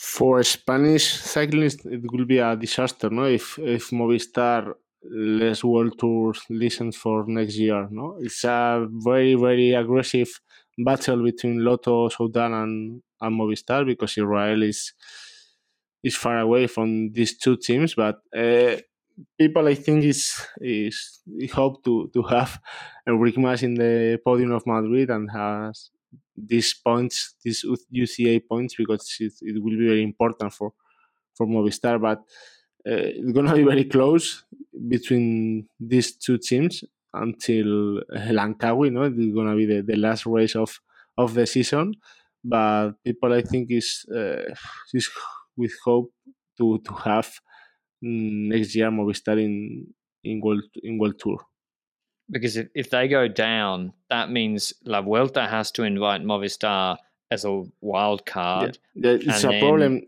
For 0.00 0.42
Spanish 0.42 1.12
cyclists, 1.20 1.84
it 1.84 2.00
will 2.10 2.24
be 2.24 2.38
a 2.38 2.56
disaster, 2.56 3.10
no? 3.10 3.24
If 3.24 3.58
if 3.58 3.90
Movistar 3.90 4.72
less 5.02 5.62
World 5.62 5.98
Tour 5.98 6.32
listens 6.48 6.96
for 6.96 7.26
next 7.26 7.56
year, 7.56 7.86
no? 7.90 8.16
It's 8.18 8.42
a 8.44 8.86
very 8.90 9.34
very 9.34 9.74
aggressive 9.74 10.40
battle 10.78 11.22
between 11.22 11.62
Lotto, 11.62 12.08
Soudal, 12.08 12.62
and 12.62 13.02
and 13.20 13.38
Movistar 13.38 13.84
because 13.84 14.12
Israel 14.16 14.62
is 14.62 14.94
is 16.02 16.16
far 16.16 16.38
away 16.38 16.66
from 16.66 17.12
these 17.12 17.36
two 17.36 17.56
teams, 17.56 17.94
but. 17.94 18.16
Uh, 18.34 18.76
people 19.38 19.68
I 19.68 19.74
think 19.74 20.02
is 20.04 20.40
is 20.62 21.20
hope 21.52 21.84
to 21.84 22.08
to 22.14 22.22
have 22.22 22.58
Enric 23.08 23.36
Mas 23.36 23.62
in 23.62 23.74
the 23.74 24.18
podium 24.24 24.52
of 24.52 24.66
Madrid 24.66 25.10
and 25.10 25.30
has 25.30 25.90
these 26.36 26.74
points, 26.74 27.34
these 27.44 27.64
UCI 27.92 28.40
points, 28.40 28.74
because 28.76 29.16
it, 29.20 29.32
it 29.42 29.62
will 29.62 29.78
be 29.78 29.86
very 29.86 30.02
important 30.02 30.52
for 30.52 30.72
for 31.36 31.46
Movistar. 31.46 32.00
But 32.00 32.18
uh, 32.86 33.08
it's 33.20 33.32
gonna 33.32 33.54
be 33.54 33.64
very 33.64 33.84
close 33.84 34.44
between 34.88 35.68
these 35.78 36.16
two 36.16 36.38
teams 36.38 36.84
until 37.12 38.00
Langkawi. 38.38 38.90
No, 38.92 39.02
it's 39.04 39.34
gonna 39.34 39.56
be 39.56 39.66
the, 39.66 39.82
the 39.82 39.96
last 39.96 40.26
race 40.26 40.56
of 40.56 40.80
of 41.18 41.34
the 41.34 41.46
season. 41.46 41.94
But 42.42 42.92
people, 43.04 43.32
I 43.32 43.42
think, 43.42 43.70
is 43.70 44.04
uh, 44.14 44.54
is 44.94 45.10
with 45.56 45.72
hope 45.84 46.12
to 46.58 46.78
to 46.86 46.92
have 46.94 47.28
mm, 48.04 48.48
next 48.52 48.74
year 48.74 48.90
Movistar 48.90 49.38
in 49.42 49.86
in 50.24 50.40
World 50.40 50.64
in 50.82 50.98
World 50.98 51.18
Tour. 51.18 51.38
Because 52.30 52.56
if, 52.56 52.68
if 52.74 52.90
they 52.90 53.08
go 53.08 53.28
down, 53.28 53.92
that 54.08 54.30
means 54.30 54.72
La 54.84 55.02
Vuelta 55.02 55.46
has 55.48 55.70
to 55.72 55.82
invite 55.82 56.22
Movistar 56.22 56.96
as 57.30 57.44
a 57.44 57.62
wild 57.80 58.24
card. 58.26 58.78
Yeah, 58.94 59.12
it's 59.12 59.44
And 59.44 59.54
a 59.54 59.60
problem 59.60 60.02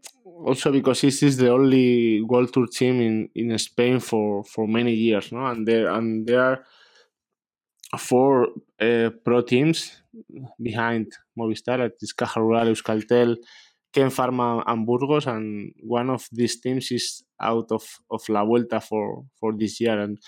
also 0.45 0.73
because 0.73 1.01
this 1.01 1.23
is 1.23 1.37
the 1.37 1.51
only 1.51 2.23
World 2.23 2.53
Tour 2.53 2.67
team 2.67 3.01
in, 3.01 3.29
in 3.35 3.57
Spain 3.59 4.01
for, 4.01 4.45
for 4.45 4.67
many 4.67 4.93
years, 4.93 5.33
no? 5.33 5.47
And 5.47 5.67
there 5.67 5.91
and 5.91 6.27
there 6.27 6.45
are 7.93 7.99
four 7.99 8.49
uh, 8.81 9.11
pro 9.25 9.43
teams 9.43 10.03
behind 10.61 11.13
Movistar, 11.39 11.79
that 11.79 11.93
is 12.01 12.13
Caja 12.13 12.41
Rural, 12.41 12.67
Euskaltel, 12.67 13.37
Kern 13.93 14.11
Pharma, 14.11 14.63
and 14.67 14.87
Burgos, 14.87 15.27
and 15.27 15.73
one 15.83 16.11
of 16.11 16.27
these 16.33 16.61
teams 16.61 16.91
is 16.91 17.23
out 17.41 17.71
of, 17.71 17.85
of 18.11 18.23
La 18.29 18.45
Vuelta 18.45 18.81
for, 18.81 19.25
for 19.39 19.53
this 19.57 19.81
year. 19.81 20.01
And 20.01 20.19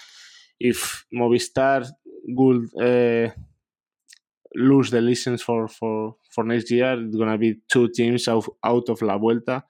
if 0.65 1.05
Movistar 1.13 1.87
would 2.29 2.65
uh, 2.81 3.31
lose 4.55 4.91
the 4.91 5.01
license 5.03 5.43
for, 5.43 5.69
for, 5.69 6.17
for 6.31 6.43
next 6.43 6.71
year, 6.71 6.99
it's 6.99 7.17
gonna 7.17 7.37
be 7.37 7.61
two 7.71 7.89
teams 7.89 8.27
out, 8.29 8.47
out 8.65 8.89
of 8.89 9.03
La 9.03 9.19
Vuelta, 9.19 9.63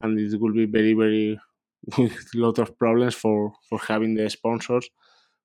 and 0.00 0.18
it 0.18 0.40
will 0.40 0.54
be 0.54 0.64
very 0.64 0.94
very 0.94 1.38
with 1.98 2.30
a 2.34 2.38
lot 2.38 2.58
of 2.58 2.78
problems 2.78 3.14
for 3.14 3.52
for 3.68 3.78
having 3.78 4.14
the 4.14 4.30
sponsors 4.30 4.88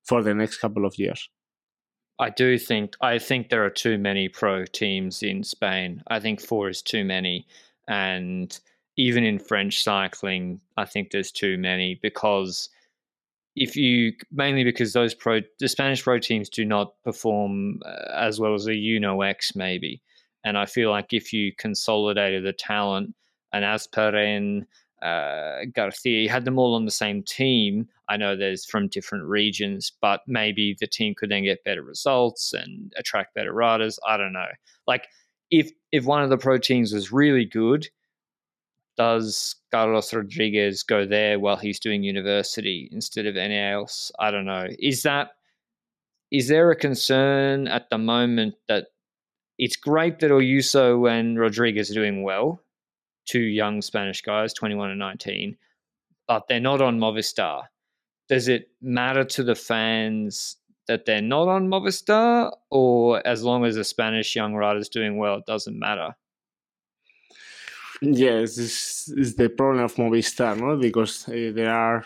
for 0.02 0.22
the 0.22 0.34
next 0.34 0.58
couple 0.58 0.86
of 0.86 0.98
years. 0.98 1.28
I 2.18 2.30
do 2.30 2.56
think 2.56 2.94
I 3.02 3.18
think 3.18 3.50
there 3.50 3.64
are 3.66 3.70
too 3.84 3.98
many 3.98 4.30
pro 4.30 4.64
teams 4.64 5.22
in 5.22 5.42
Spain. 5.44 6.02
I 6.08 6.20
think 6.20 6.40
four 6.40 6.70
is 6.70 6.80
too 6.80 7.04
many, 7.04 7.46
and 7.86 8.58
even 8.96 9.24
in 9.24 9.38
French 9.38 9.82
cycling, 9.82 10.60
I 10.78 10.86
think 10.86 11.10
there's 11.10 11.32
too 11.32 11.58
many 11.58 11.98
because 12.02 12.70
if 13.56 13.74
you 13.74 14.12
mainly 14.30 14.64
because 14.64 14.92
those 14.92 15.14
pro 15.14 15.40
the 15.58 15.68
Spanish 15.68 16.02
pro 16.02 16.18
teams 16.18 16.48
do 16.48 16.64
not 16.64 16.92
perform 17.02 17.80
uh, 17.84 18.12
as 18.14 18.38
well 18.38 18.54
as 18.54 18.66
a 18.66 18.74
Uno 18.74 19.22
X 19.22 19.56
maybe, 19.56 20.02
and 20.44 20.58
I 20.58 20.66
feel 20.66 20.90
like 20.90 21.12
if 21.12 21.32
you 21.32 21.52
consolidated 21.56 22.44
the 22.44 22.52
talent 22.52 23.14
and 23.52 23.64
Asparen, 23.64 24.66
uh, 25.02 25.64
Garcia, 25.74 26.22
you 26.22 26.28
had 26.28 26.44
them 26.44 26.58
all 26.58 26.74
on 26.74 26.84
the 26.84 26.90
same 26.90 27.22
team. 27.22 27.88
I 28.08 28.16
know 28.18 28.36
there's 28.36 28.66
from 28.66 28.88
different 28.88 29.24
regions, 29.24 29.90
but 30.00 30.20
maybe 30.26 30.76
the 30.78 30.86
team 30.86 31.14
could 31.16 31.30
then 31.30 31.44
get 31.44 31.64
better 31.64 31.82
results 31.82 32.52
and 32.52 32.92
attract 32.96 33.34
better 33.34 33.52
riders. 33.52 33.98
I 34.06 34.16
don't 34.16 34.32
know. 34.32 34.46
Like 34.86 35.08
if 35.50 35.70
if 35.92 36.04
one 36.04 36.22
of 36.22 36.30
the 36.30 36.38
pro 36.38 36.58
teams 36.58 36.92
was 36.92 37.10
really 37.10 37.46
good, 37.46 37.88
does 38.96 39.56
Carlos 39.70 40.12
Rodriguez 40.12 40.82
go 40.82 41.06
there 41.06 41.38
while 41.38 41.56
he's 41.56 41.80
doing 41.80 42.02
university 42.02 42.88
instead 42.92 43.26
of 43.26 43.36
any 43.36 43.58
else? 43.58 44.10
I 44.18 44.30
don't 44.30 44.46
know. 44.46 44.66
Is 44.78 45.02
that 45.02 45.30
is 46.30 46.48
there 46.48 46.70
a 46.70 46.76
concern 46.76 47.68
at 47.68 47.88
the 47.90 47.98
moment 47.98 48.54
that 48.68 48.86
it's 49.58 49.76
great 49.76 50.18
that 50.20 50.30
Ayuso 50.30 51.10
and 51.10 51.38
Rodriguez 51.38 51.90
are 51.90 51.94
doing 51.94 52.22
well, 52.22 52.60
two 53.26 53.40
young 53.40 53.80
Spanish 53.80 54.22
guys, 54.22 54.52
21 54.52 54.90
and 54.90 54.98
19, 54.98 55.56
but 56.26 56.48
they're 56.48 56.60
not 56.60 56.82
on 56.82 56.98
Movistar. 56.98 57.64
Does 58.28 58.48
it 58.48 58.68
matter 58.82 59.24
to 59.24 59.44
the 59.44 59.54
fans 59.54 60.56
that 60.88 61.06
they're 61.06 61.22
not 61.22 61.48
on 61.48 61.68
Movistar, 61.68 62.52
or 62.70 63.24
as 63.26 63.42
long 63.42 63.64
as 63.64 63.76
a 63.76 63.84
Spanish 63.84 64.34
young 64.34 64.54
rider's 64.54 64.88
doing 64.88 65.16
well, 65.16 65.36
it 65.36 65.46
doesn't 65.46 65.78
matter? 65.78 66.16
Yes, 68.02 68.56
this 68.56 69.08
is 69.16 69.34
the 69.36 69.48
problem 69.48 69.84
of 69.84 69.94
Movistar, 69.94 70.56
no? 70.58 70.76
Because 70.76 71.28
uh, 71.28 71.52
there 71.54 71.72
are 71.72 72.04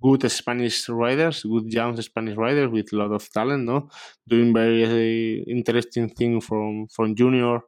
good 0.00 0.30
Spanish 0.30 0.88
riders, 0.88 1.42
good 1.42 1.72
young 1.72 2.00
Spanish 2.00 2.36
riders 2.36 2.70
with 2.70 2.92
a 2.92 2.96
lot 2.96 3.12
of 3.12 3.28
talent, 3.32 3.64
no? 3.64 3.88
Doing 4.28 4.52
very 4.54 4.84
uh, 4.84 5.44
interesting 5.50 6.08
thing 6.10 6.40
from 6.40 6.86
from 6.88 7.14
junior 7.16 7.60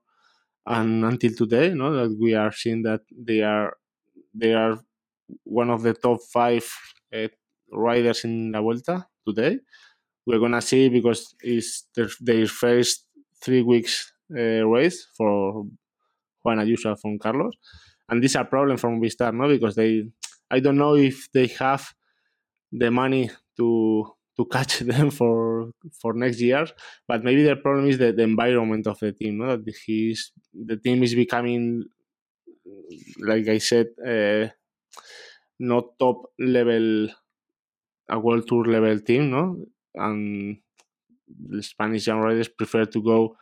and 0.67 1.05
until 1.05 1.35
today, 1.35 1.75
no? 1.75 1.93
That 1.93 2.17
we 2.21 2.35
are 2.35 2.53
seeing 2.53 2.83
that 2.85 3.03
they 3.17 3.43
are 3.43 3.77
they 4.35 4.55
are 4.55 4.79
one 5.45 5.71
of 5.71 5.83
the 5.83 5.95
top 5.95 6.21
five 6.33 6.67
uh, 7.15 7.29
riders 7.73 8.25
in 8.25 8.53
La 8.53 8.61
Vuelta 8.63 9.07
today. 9.27 9.61
We're 10.27 10.39
gonna 10.41 10.63
see 10.63 10.89
because 10.89 11.35
it's 11.41 11.89
their, 11.95 12.09
their 12.21 12.47
first 12.47 13.07
three 13.43 13.63
weeks 13.63 14.13
uh, 14.37 14.67
race 14.67 15.07
for 15.17 15.67
Juan 16.45 16.59
Ayuso 16.59 16.99
from 17.01 17.19
Carlos, 17.19 17.55
and 18.09 18.23
this 18.23 18.33
is 18.33 18.37
a 18.37 18.45
problem 18.45 18.77
for 18.77 18.91
Movistar, 18.91 19.35
no? 19.35 19.49
Because 19.49 19.75
they, 19.77 20.05
I 20.51 20.61
don't 20.61 20.79
know 20.79 20.95
if 20.97 21.31
they 21.33 21.47
have 21.59 21.95
the 22.73 22.91
money 22.91 23.31
to 23.57 24.13
to 24.37 24.45
catch 24.47 24.79
them 24.93 25.11
for 25.11 25.71
for 26.01 26.13
next 26.15 26.41
year, 26.41 26.67
but 27.09 27.25
maybe 27.25 27.43
the 27.45 27.57
problem 27.57 27.89
is 27.89 27.99
the, 27.99 28.13
the 28.13 28.23
environment 28.23 28.87
of 28.87 28.99
the 29.01 29.13
team, 29.13 29.39
no? 29.39 29.57
That 29.57 29.75
he's 29.87 30.33
the 30.53 30.77
team 30.77 31.03
is 31.03 31.15
becoming, 31.15 31.85
like 33.19 33.49
I 33.49 33.59
said, 33.59 33.89
uh, 34.07 34.49
not 35.59 35.99
top 35.99 36.31
level, 36.39 37.09
a 38.09 38.19
world 38.19 38.47
tour 38.49 38.65
level 38.65 38.99
team, 39.01 39.31
no? 39.31 39.65
And 39.95 40.59
the 41.29 41.63
Spanish 41.63 42.07
young 42.07 42.21
riders 42.21 42.49
prefer 42.49 42.85
to 42.87 43.03
go 43.03 43.37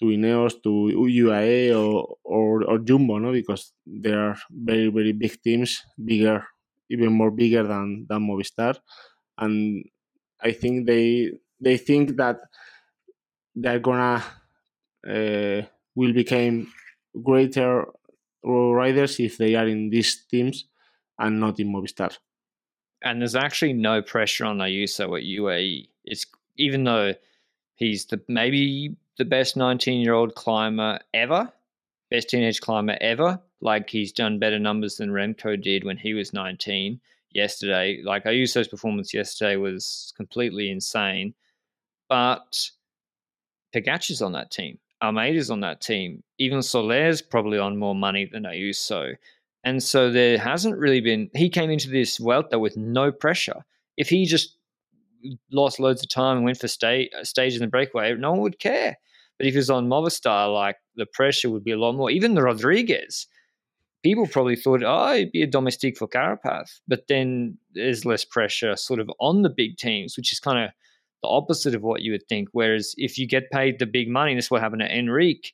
to 0.00 0.06
Ineos, 0.06 0.62
to 0.62 0.68
UAE 0.68 1.76
or, 1.76 2.16
or, 2.24 2.64
or 2.64 2.78
Jumbo, 2.78 3.18
no? 3.18 3.32
Because 3.32 3.72
they 3.86 4.12
are 4.12 4.36
very, 4.50 4.88
very 4.88 5.12
big 5.12 5.40
teams, 5.42 5.82
bigger, 6.02 6.44
even 6.88 7.12
more 7.12 7.30
bigger 7.30 7.62
than, 7.62 8.06
than 8.08 8.26
Movistar. 8.26 8.76
And 9.38 9.84
I 10.42 10.52
think 10.52 10.86
they 10.86 11.32
they 11.60 11.76
think 11.76 12.16
that 12.16 12.40
they're 13.54 13.78
gonna 13.78 14.22
uh, 15.06 15.62
will 15.94 16.12
become 16.12 16.72
greater 17.22 17.86
riders 18.42 19.20
if 19.20 19.36
they 19.36 19.54
are 19.54 19.66
in 19.66 19.90
these 19.90 20.24
teams 20.30 20.66
and 21.18 21.40
not 21.40 21.60
in 21.60 21.68
Movistar. 21.72 22.16
And 23.02 23.20
there's 23.20 23.34
actually 23.34 23.74
no 23.74 24.02
pressure 24.02 24.44
on 24.46 24.58
Ayuso 24.58 25.18
at 25.18 25.24
UAE. 25.24 25.88
It's 26.04 26.26
even 26.56 26.84
though 26.84 27.14
he's 27.74 28.06
the 28.06 28.20
maybe 28.28 28.96
the 29.20 29.24
best 29.26 29.54
19 29.54 30.00
year 30.00 30.14
old 30.14 30.34
climber 30.34 30.98
ever, 31.12 31.52
best 32.10 32.30
teenage 32.30 32.60
climber 32.62 32.96
ever. 33.02 33.38
Like 33.60 33.90
he's 33.90 34.12
done 34.12 34.38
better 34.38 34.58
numbers 34.58 34.96
than 34.96 35.10
Remco 35.10 35.62
did 35.62 35.84
when 35.84 35.98
he 35.98 36.14
was 36.14 36.32
19 36.32 36.98
yesterday. 37.30 38.00
Like 38.02 38.24
Ayuso's 38.24 38.66
performance 38.66 39.12
yesterday 39.12 39.56
was 39.56 40.14
completely 40.16 40.70
insane. 40.70 41.34
But 42.08 42.70
Pogacar's 43.74 44.22
on 44.22 44.32
that 44.32 44.50
team. 44.50 44.78
Almeida's 45.02 45.50
on 45.50 45.60
that 45.60 45.82
team. 45.82 46.22
Even 46.38 46.62
Soler's 46.62 47.20
probably 47.20 47.58
on 47.58 47.76
more 47.76 47.94
money 47.94 48.24
than 48.24 48.44
Ayuso. 48.44 49.16
And 49.64 49.82
so 49.82 50.10
there 50.10 50.38
hasn't 50.38 50.78
really 50.78 51.02
been. 51.02 51.28
He 51.34 51.50
came 51.50 51.70
into 51.70 51.90
this 51.90 52.16
Vuelta 52.16 52.58
with 52.58 52.78
no 52.78 53.12
pressure. 53.12 53.66
If 53.98 54.08
he 54.08 54.24
just 54.24 54.56
lost 55.52 55.78
loads 55.78 56.02
of 56.02 56.08
time 56.08 56.38
and 56.38 56.46
went 56.46 56.58
for 56.58 56.68
stay, 56.68 57.10
stage 57.22 57.52
in 57.52 57.60
the 57.60 57.66
breakaway, 57.66 58.14
no 58.14 58.30
one 58.30 58.40
would 58.40 58.58
care. 58.58 58.96
But 59.40 59.46
if 59.46 59.54
he 59.54 59.58
was 59.58 59.70
on 59.70 59.88
Movistar, 59.88 60.52
like 60.52 60.76
the 60.96 61.06
pressure 61.06 61.48
would 61.48 61.64
be 61.64 61.70
a 61.70 61.78
lot 61.78 61.94
more. 61.94 62.10
Even 62.10 62.34
the 62.34 62.42
Rodriguez, 62.42 63.26
people 64.02 64.26
probably 64.26 64.54
thought, 64.54 64.82
oh, 64.84 65.14
it'd 65.14 65.32
be 65.32 65.42
a 65.42 65.46
domestique 65.46 65.96
for 65.96 66.06
Carapaz. 66.06 66.80
But 66.86 67.04
then 67.08 67.56
there's 67.72 68.04
less 68.04 68.22
pressure 68.22 68.76
sort 68.76 69.00
of 69.00 69.10
on 69.18 69.40
the 69.40 69.48
big 69.48 69.78
teams, 69.78 70.14
which 70.18 70.30
is 70.30 70.40
kind 70.40 70.62
of 70.62 70.70
the 71.22 71.28
opposite 71.28 71.74
of 71.74 71.80
what 71.80 72.02
you 72.02 72.12
would 72.12 72.28
think. 72.28 72.50
Whereas 72.52 72.94
if 72.98 73.16
you 73.16 73.26
get 73.26 73.50
paid 73.50 73.78
the 73.78 73.86
big 73.86 74.10
money, 74.10 74.34
this 74.34 74.44
is 74.44 74.50
what 74.50 74.60
happened 74.60 74.82
to 74.82 74.94
Enrique, 74.94 75.48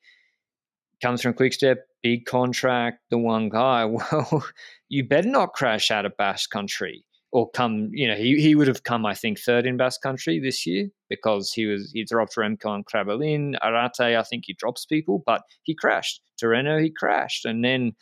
comes 1.00 1.22
from 1.22 1.34
Quickstep, 1.34 1.76
big 2.02 2.24
contract, 2.24 2.98
the 3.10 3.18
one 3.18 3.48
guy. 3.50 3.84
Well, 4.10 4.44
you 4.88 5.04
better 5.06 5.28
not 5.28 5.52
crash 5.52 5.92
out 5.92 6.06
of 6.06 6.16
Basque 6.16 6.50
Country 6.50 7.04
or 7.36 7.50
come. 7.50 7.90
You 7.92 8.08
know, 8.08 8.14
he 8.14 8.40
he 8.40 8.54
would 8.54 8.66
have 8.66 8.84
come, 8.84 9.04
I 9.04 9.14
think, 9.14 9.38
third 9.38 9.66
in 9.66 9.76
Basque 9.76 10.00
Country 10.00 10.40
this 10.40 10.66
year 10.66 10.88
because 11.10 11.52
he 11.52 11.66
was 11.66 11.90
he 11.92 12.02
dropped 12.02 12.34
Remco 12.34 12.74
and 12.74 12.86
Krabalin. 12.86 13.56
Arate, 13.62 14.16
I 14.16 14.22
think 14.22 14.44
he 14.46 14.54
drops 14.54 14.86
people, 14.86 15.22
but 15.26 15.42
he 15.62 15.74
crashed. 15.74 16.22
Tirreno, 16.42 16.82
he 16.82 16.90
crashed, 16.90 17.44
and 17.44 17.62
then 17.62 17.92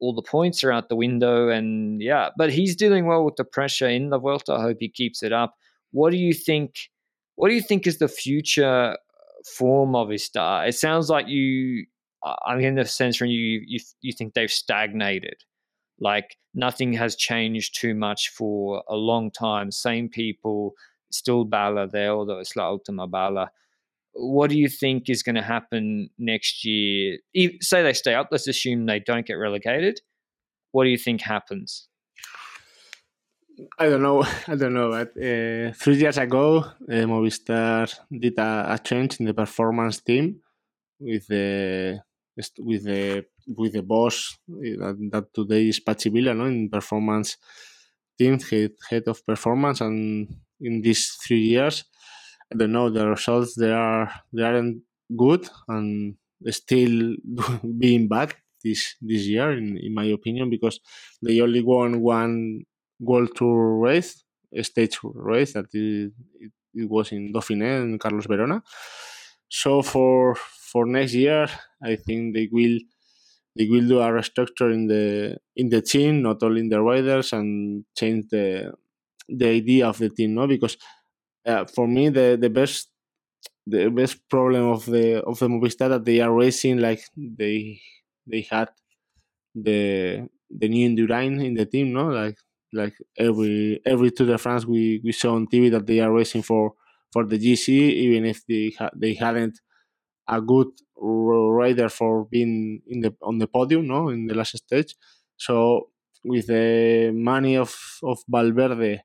all 0.00 0.12
the 0.12 0.28
points 0.28 0.64
are 0.64 0.72
out 0.72 0.88
the 0.88 0.96
window. 0.96 1.48
And 1.48 2.02
yeah, 2.02 2.30
but 2.36 2.52
he's 2.52 2.74
dealing 2.74 3.06
well 3.06 3.24
with 3.24 3.36
the 3.36 3.44
pressure 3.44 3.88
in 3.88 4.10
the 4.10 4.18
Vuelta. 4.18 4.54
I 4.54 4.62
hope 4.62 4.78
he 4.80 4.88
keeps 4.88 5.22
it 5.22 5.32
up. 5.32 5.54
What 5.92 6.10
do 6.10 6.18
you 6.18 6.34
think? 6.34 6.74
What 7.36 7.48
do 7.48 7.54
you 7.54 7.62
think 7.62 7.86
is 7.86 7.98
the 7.98 8.08
future 8.08 8.96
form 9.56 9.92
for 9.92 10.06
Movistar? 10.06 10.68
It 10.68 10.74
sounds 10.74 11.08
like 11.08 11.28
you. 11.28 11.86
I'm 12.44 12.58
in 12.58 12.74
the 12.74 12.84
sense 12.84 13.16
from 13.16 13.28
you, 13.28 13.62
you, 13.64 13.78
you 14.00 14.12
think 14.12 14.34
they've 14.34 14.50
stagnated. 14.50 15.36
Like 16.00 16.36
nothing 16.54 16.92
has 16.94 17.16
changed 17.16 17.78
too 17.80 17.94
much 17.94 18.30
for 18.30 18.82
a 18.88 18.96
long 18.96 19.30
time. 19.30 19.70
Same 19.70 20.08
people, 20.08 20.74
still 21.10 21.44
Bala 21.44 21.86
there, 21.86 22.10
although 22.10 22.38
it's 22.38 22.56
La 22.56 22.68
Ultima 22.68 23.06
Bala. 23.06 23.50
What 24.12 24.50
do 24.50 24.58
you 24.58 24.68
think 24.68 25.08
is 25.08 25.22
going 25.22 25.36
to 25.36 25.42
happen 25.42 26.10
next 26.18 26.64
year? 26.64 27.18
Say 27.60 27.82
they 27.82 27.92
stay 27.92 28.14
up, 28.14 28.28
let's 28.30 28.48
assume 28.48 28.86
they 28.86 29.00
don't 29.00 29.26
get 29.26 29.34
relegated. 29.34 30.00
What 30.72 30.84
do 30.84 30.90
you 30.90 30.98
think 30.98 31.20
happens? 31.20 31.88
I 33.78 33.88
don't 33.88 34.02
know. 34.02 34.22
I 34.48 34.54
don't 34.54 34.74
know. 34.74 34.90
But 34.90 35.10
uh, 35.16 35.72
three 35.72 35.96
years 35.96 36.18
ago, 36.18 36.58
uh, 36.58 37.04
Movistar 37.06 37.92
did 38.10 38.38
a, 38.38 38.74
a, 38.74 38.78
change 38.78 39.20
in 39.20 39.26
the 39.26 39.34
performance 39.34 40.00
team 40.00 40.40
with 41.00 41.26
the 41.28 42.00
with 42.58 42.84
the 42.84 43.24
with 43.46 43.72
the 43.72 43.82
boss 43.82 44.38
eh, 44.64 44.76
that, 44.78 44.96
that 45.12 45.34
today 45.34 45.68
is 45.68 45.80
Patxi 45.80 46.12
Vila, 46.12 46.34
no, 46.34 46.46
in 46.46 46.68
performance 46.68 47.36
team 48.18 48.38
head 48.40 48.72
head 48.90 49.04
of 49.06 49.24
performance, 49.24 49.80
and 49.80 50.28
in 50.60 50.82
these 50.82 51.16
three 51.24 51.40
years, 51.40 51.84
I 52.52 52.56
don't 52.56 52.72
know 52.72 52.90
the 52.90 53.08
results. 53.08 53.54
They 53.54 53.72
are 53.72 54.10
they 54.32 54.42
aren't 54.42 54.82
good 55.16 55.48
and 55.68 56.16
still 56.50 57.16
being 57.78 58.08
bad 58.08 58.34
this 58.62 58.96
this 59.00 59.26
year, 59.26 59.52
in, 59.52 59.78
in 59.78 59.94
my 59.94 60.04
opinion, 60.04 60.50
because 60.50 60.80
they 61.22 61.40
only 61.40 61.62
won 61.62 62.00
one 62.00 62.62
World 63.00 63.30
Tour 63.36 63.78
race, 63.78 64.24
stage 64.62 64.98
race 65.02 65.52
that 65.52 65.66
it, 65.72 66.12
it, 66.40 66.52
it 66.74 66.88
was 66.90 67.12
in 67.12 67.32
Dauphiné 67.32 67.82
and 67.82 68.00
Carlos 68.00 68.26
Verona. 68.26 68.62
So 69.48 69.82
for 69.82 70.36
for 70.72 70.86
next 70.86 71.14
year, 71.14 71.46
I 71.82 71.96
think 71.96 72.34
they 72.34 72.48
will 72.52 72.78
they 73.56 73.66
will 73.68 73.86
do 73.88 74.00
a 74.00 74.08
restructure 74.10 74.72
in 74.72 74.86
the 74.86 75.38
in 75.56 75.68
the 75.70 75.82
team, 75.82 76.22
not 76.22 76.42
only 76.42 76.60
in 76.62 76.68
the 76.68 76.80
riders, 76.82 77.32
and 77.32 77.84
change 77.96 78.26
the 78.30 78.72
the 79.28 79.48
idea 79.48 79.88
of 79.88 79.98
the 79.98 80.10
team. 80.10 80.34
No, 80.34 80.46
because 80.46 80.76
uh, 81.46 81.64
for 81.66 81.88
me 81.88 82.08
the 82.10 82.38
the 82.40 82.50
best 82.50 82.90
the 83.66 83.88
best 83.90 84.28
problem 84.28 84.64
of 84.70 84.86
the 84.86 85.22
of 85.24 85.38
the 85.40 85.48
Movistar 85.48 85.88
that 85.90 86.04
they 86.04 86.20
are 86.20 86.34
racing 86.34 86.78
like 86.78 87.02
they 87.16 87.80
they 88.26 88.42
had 88.50 88.68
the 89.54 90.28
the 90.50 90.68
new 90.68 90.88
Indurain 90.88 91.44
in 91.44 91.54
the 91.54 91.66
team, 91.66 91.92
no, 91.92 92.08
like 92.08 92.36
like 92.72 92.94
every 93.18 93.80
every 93.84 94.10
Tour 94.10 94.26
de 94.26 94.38
France 94.38 94.66
we, 94.66 95.00
we 95.04 95.12
saw 95.12 95.34
on 95.34 95.46
TV 95.46 95.68
that 95.70 95.86
they 95.86 96.00
are 96.00 96.12
racing 96.12 96.42
for 96.42 96.74
for 97.12 97.24
the 97.26 97.38
GC, 97.38 97.90
even 98.04 98.24
if 98.24 98.44
they 98.46 98.72
ha- 98.78 98.90
they 98.96 99.14
hadn't 99.14 99.58
a 100.28 100.40
good 100.40 100.68
rider 100.96 101.88
for 101.88 102.24
being 102.26 102.82
in 102.86 103.00
the 103.00 103.14
on 103.22 103.38
the 103.38 103.46
podium, 103.46 103.86
no, 103.86 104.08
in 104.08 104.26
the 104.26 104.34
last 104.34 104.56
stage. 104.56 104.94
So 105.36 105.90
with 106.24 106.46
the 106.48 107.12
money 107.14 107.56
of 107.56 107.74
of 108.02 108.18
Valverde, 108.28 109.02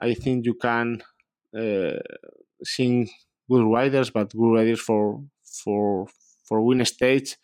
I 0.00 0.14
think 0.14 0.46
you 0.46 0.54
can 0.54 1.02
uh, 1.56 2.00
sing 2.64 3.08
good 3.50 3.64
riders, 3.66 4.10
but 4.10 4.32
good 4.34 4.54
riders 4.54 4.80
for 4.80 5.24
for 5.64 6.08
for 6.48 6.62
win 6.62 6.84
stage 6.84 7.36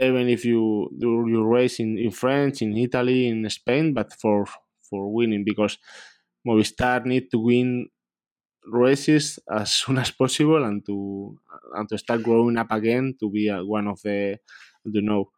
even 0.00 0.28
if 0.28 0.44
you 0.44 0.90
do 0.98 1.26
your 1.28 1.46
race 1.46 1.78
in, 1.78 1.96
in 1.98 2.10
France, 2.10 2.62
in 2.62 2.76
Italy, 2.76 3.28
in 3.28 3.48
Spain, 3.50 3.94
but 3.94 4.12
for 4.14 4.46
for 4.82 5.12
winning 5.12 5.44
because 5.44 5.78
Movistar 6.46 7.04
need 7.06 7.30
to 7.30 7.38
win 7.38 7.88
races 8.66 9.38
as 9.50 9.72
soon 9.80 9.98
as 9.98 10.10
possible 10.10 10.64
and 10.64 10.84
to 10.86 11.38
and 11.74 11.88
to 11.88 11.98
start 11.98 12.22
growing 12.22 12.56
up 12.56 12.70
again 12.70 13.14
to 13.20 13.30
be 13.30 13.50
uh, 13.50 13.64
one 13.64 13.88
of 13.88 14.00
the 14.02 14.38
I 14.86 14.90
don't 14.92 15.04
know 15.04 15.30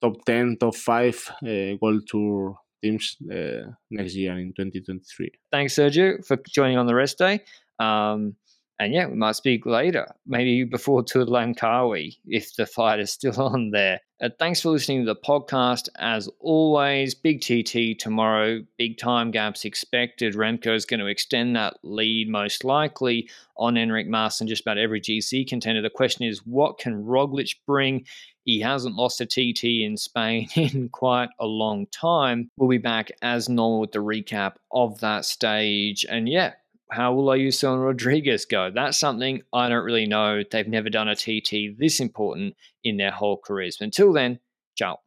top 0.00 0.24
ten, 0.24 0.56
top 0.58 0.76
five 0.76 1.16
uh, 1.42 1.76
World 1.80 2.02
Tour 2.06 2.56
teams 2.82 3.16
uh, 3.32 3.70
next 3.90 4.14
year 4.14 4.38
in 4.38 4.52
2023. 4.52 5.30
Thanks, 5.50 5.74
Sergio, 5.74 6.24
for 6.26 6.36
joining 6.48 6.76
on 6.76 6.86
the 6.86 6.94
rest 6.94 7.18
day. 7.18 7.40
Um, 7.78 8.36
and 8.80 8.92
yeah, 8.92 9.06
we 9.06 9.14
might 9.14 9.36
speak 9.36 9.66
later, 9.66 10.12
maybe 10.26 10.64
before 10.64 11.04
Langkawi, 11.04 12.16
if 12.26 12.56
the 12.56 12.66
fight 12.66 12.98
is 12.98 13.12
still 13.12 13.40
on 13.40 13.70
there. 13.70 14.00
Uh, 14.20 14.28
thanks 14.38 14.60
for 14.60 14.70
listening 14.70 15.00
to 15.00 15.06
the 15.06 15.20
podcast. 15.20 15.88
As 15.98 16.28
always, 16.40 17.14
big 17.14 17.40
TT 17.40 17.98
tomorrow, 17.98 18.62
big 18.78 18.98
time 18.98 19.30
gaps 19.30 19.64
expected. 19.64 20.34
Remco 20.34 20.74
is 20.74 20.86
going 20.86 21.00
to 21.00 21.06
extend 21.06 21.54
that 21.56 21.76
lead 21.82 22.28
most 22.28 22.64
likely 22.64 23.28
on 23.56 23.74
Enric 23.74 24.06
Mas 24.06 24.40
and 24.40 24.48
just 24.48 24.62
about 24.62 24.78
every 24.78 25.00
GC 25.00 25.46
contender. 25.46 25.82
The 25.82 25.90
question 25.90 26.24
is, 26.24 26.46
what 26.46 26.78
can 26.78 27.04
Roglic 27.04 27.56
bring? 27.66 28.06
He 28.44 28.60
hasn't 28.60 28.96
lost 28.96 29.20
a 29.20 29.26
TT 29.26 29.82
in 29.84 29.96
Spain 29.96 30.48
in 30.56 30.88
quite 30.90 31.30
a 31.38 31.46
long 31.46 31.86
time. 31.86 32.50
We'll 32.56 32.68
be 32.68 32.78
back 32.78 33.10
as 33.22 33.48
normal 33.48 33.80
with 33.80 33.92
the 33.92 34.00
recap 34.00 34.54
of 34.72 35.00
that 35.00 35.24
stage. 35.24 36.04
And 36.08 36.28
yeah, 36.28 36.54
how 36.94 37.12
will 37.12 37.26
Ayuso 37.26 37.74
and 37.74 37.82
Rodriguez 37.82 38.44
go? 38.44 38.70
That's 38.74 38.98
something 38.98 39.42
I 39.52 39.68
don't 39.68 39.84
really 39.84 40.06
know. 40.06 40.42
They've 40.48 40.66
never 40.66 40.90
done 40.90 41.08
a 41.08 41.16
TT 41.16 41.78
this 41.78 42.00
important 42.00 42.54
in 42.82 42.96
their 42.96 43.10
whole 43.10 43.40
careers. 43.44 43.76
But 43.78 43.86
until 43.86 44.12
then, 44.12 44.38
ciao. 44.76 45.03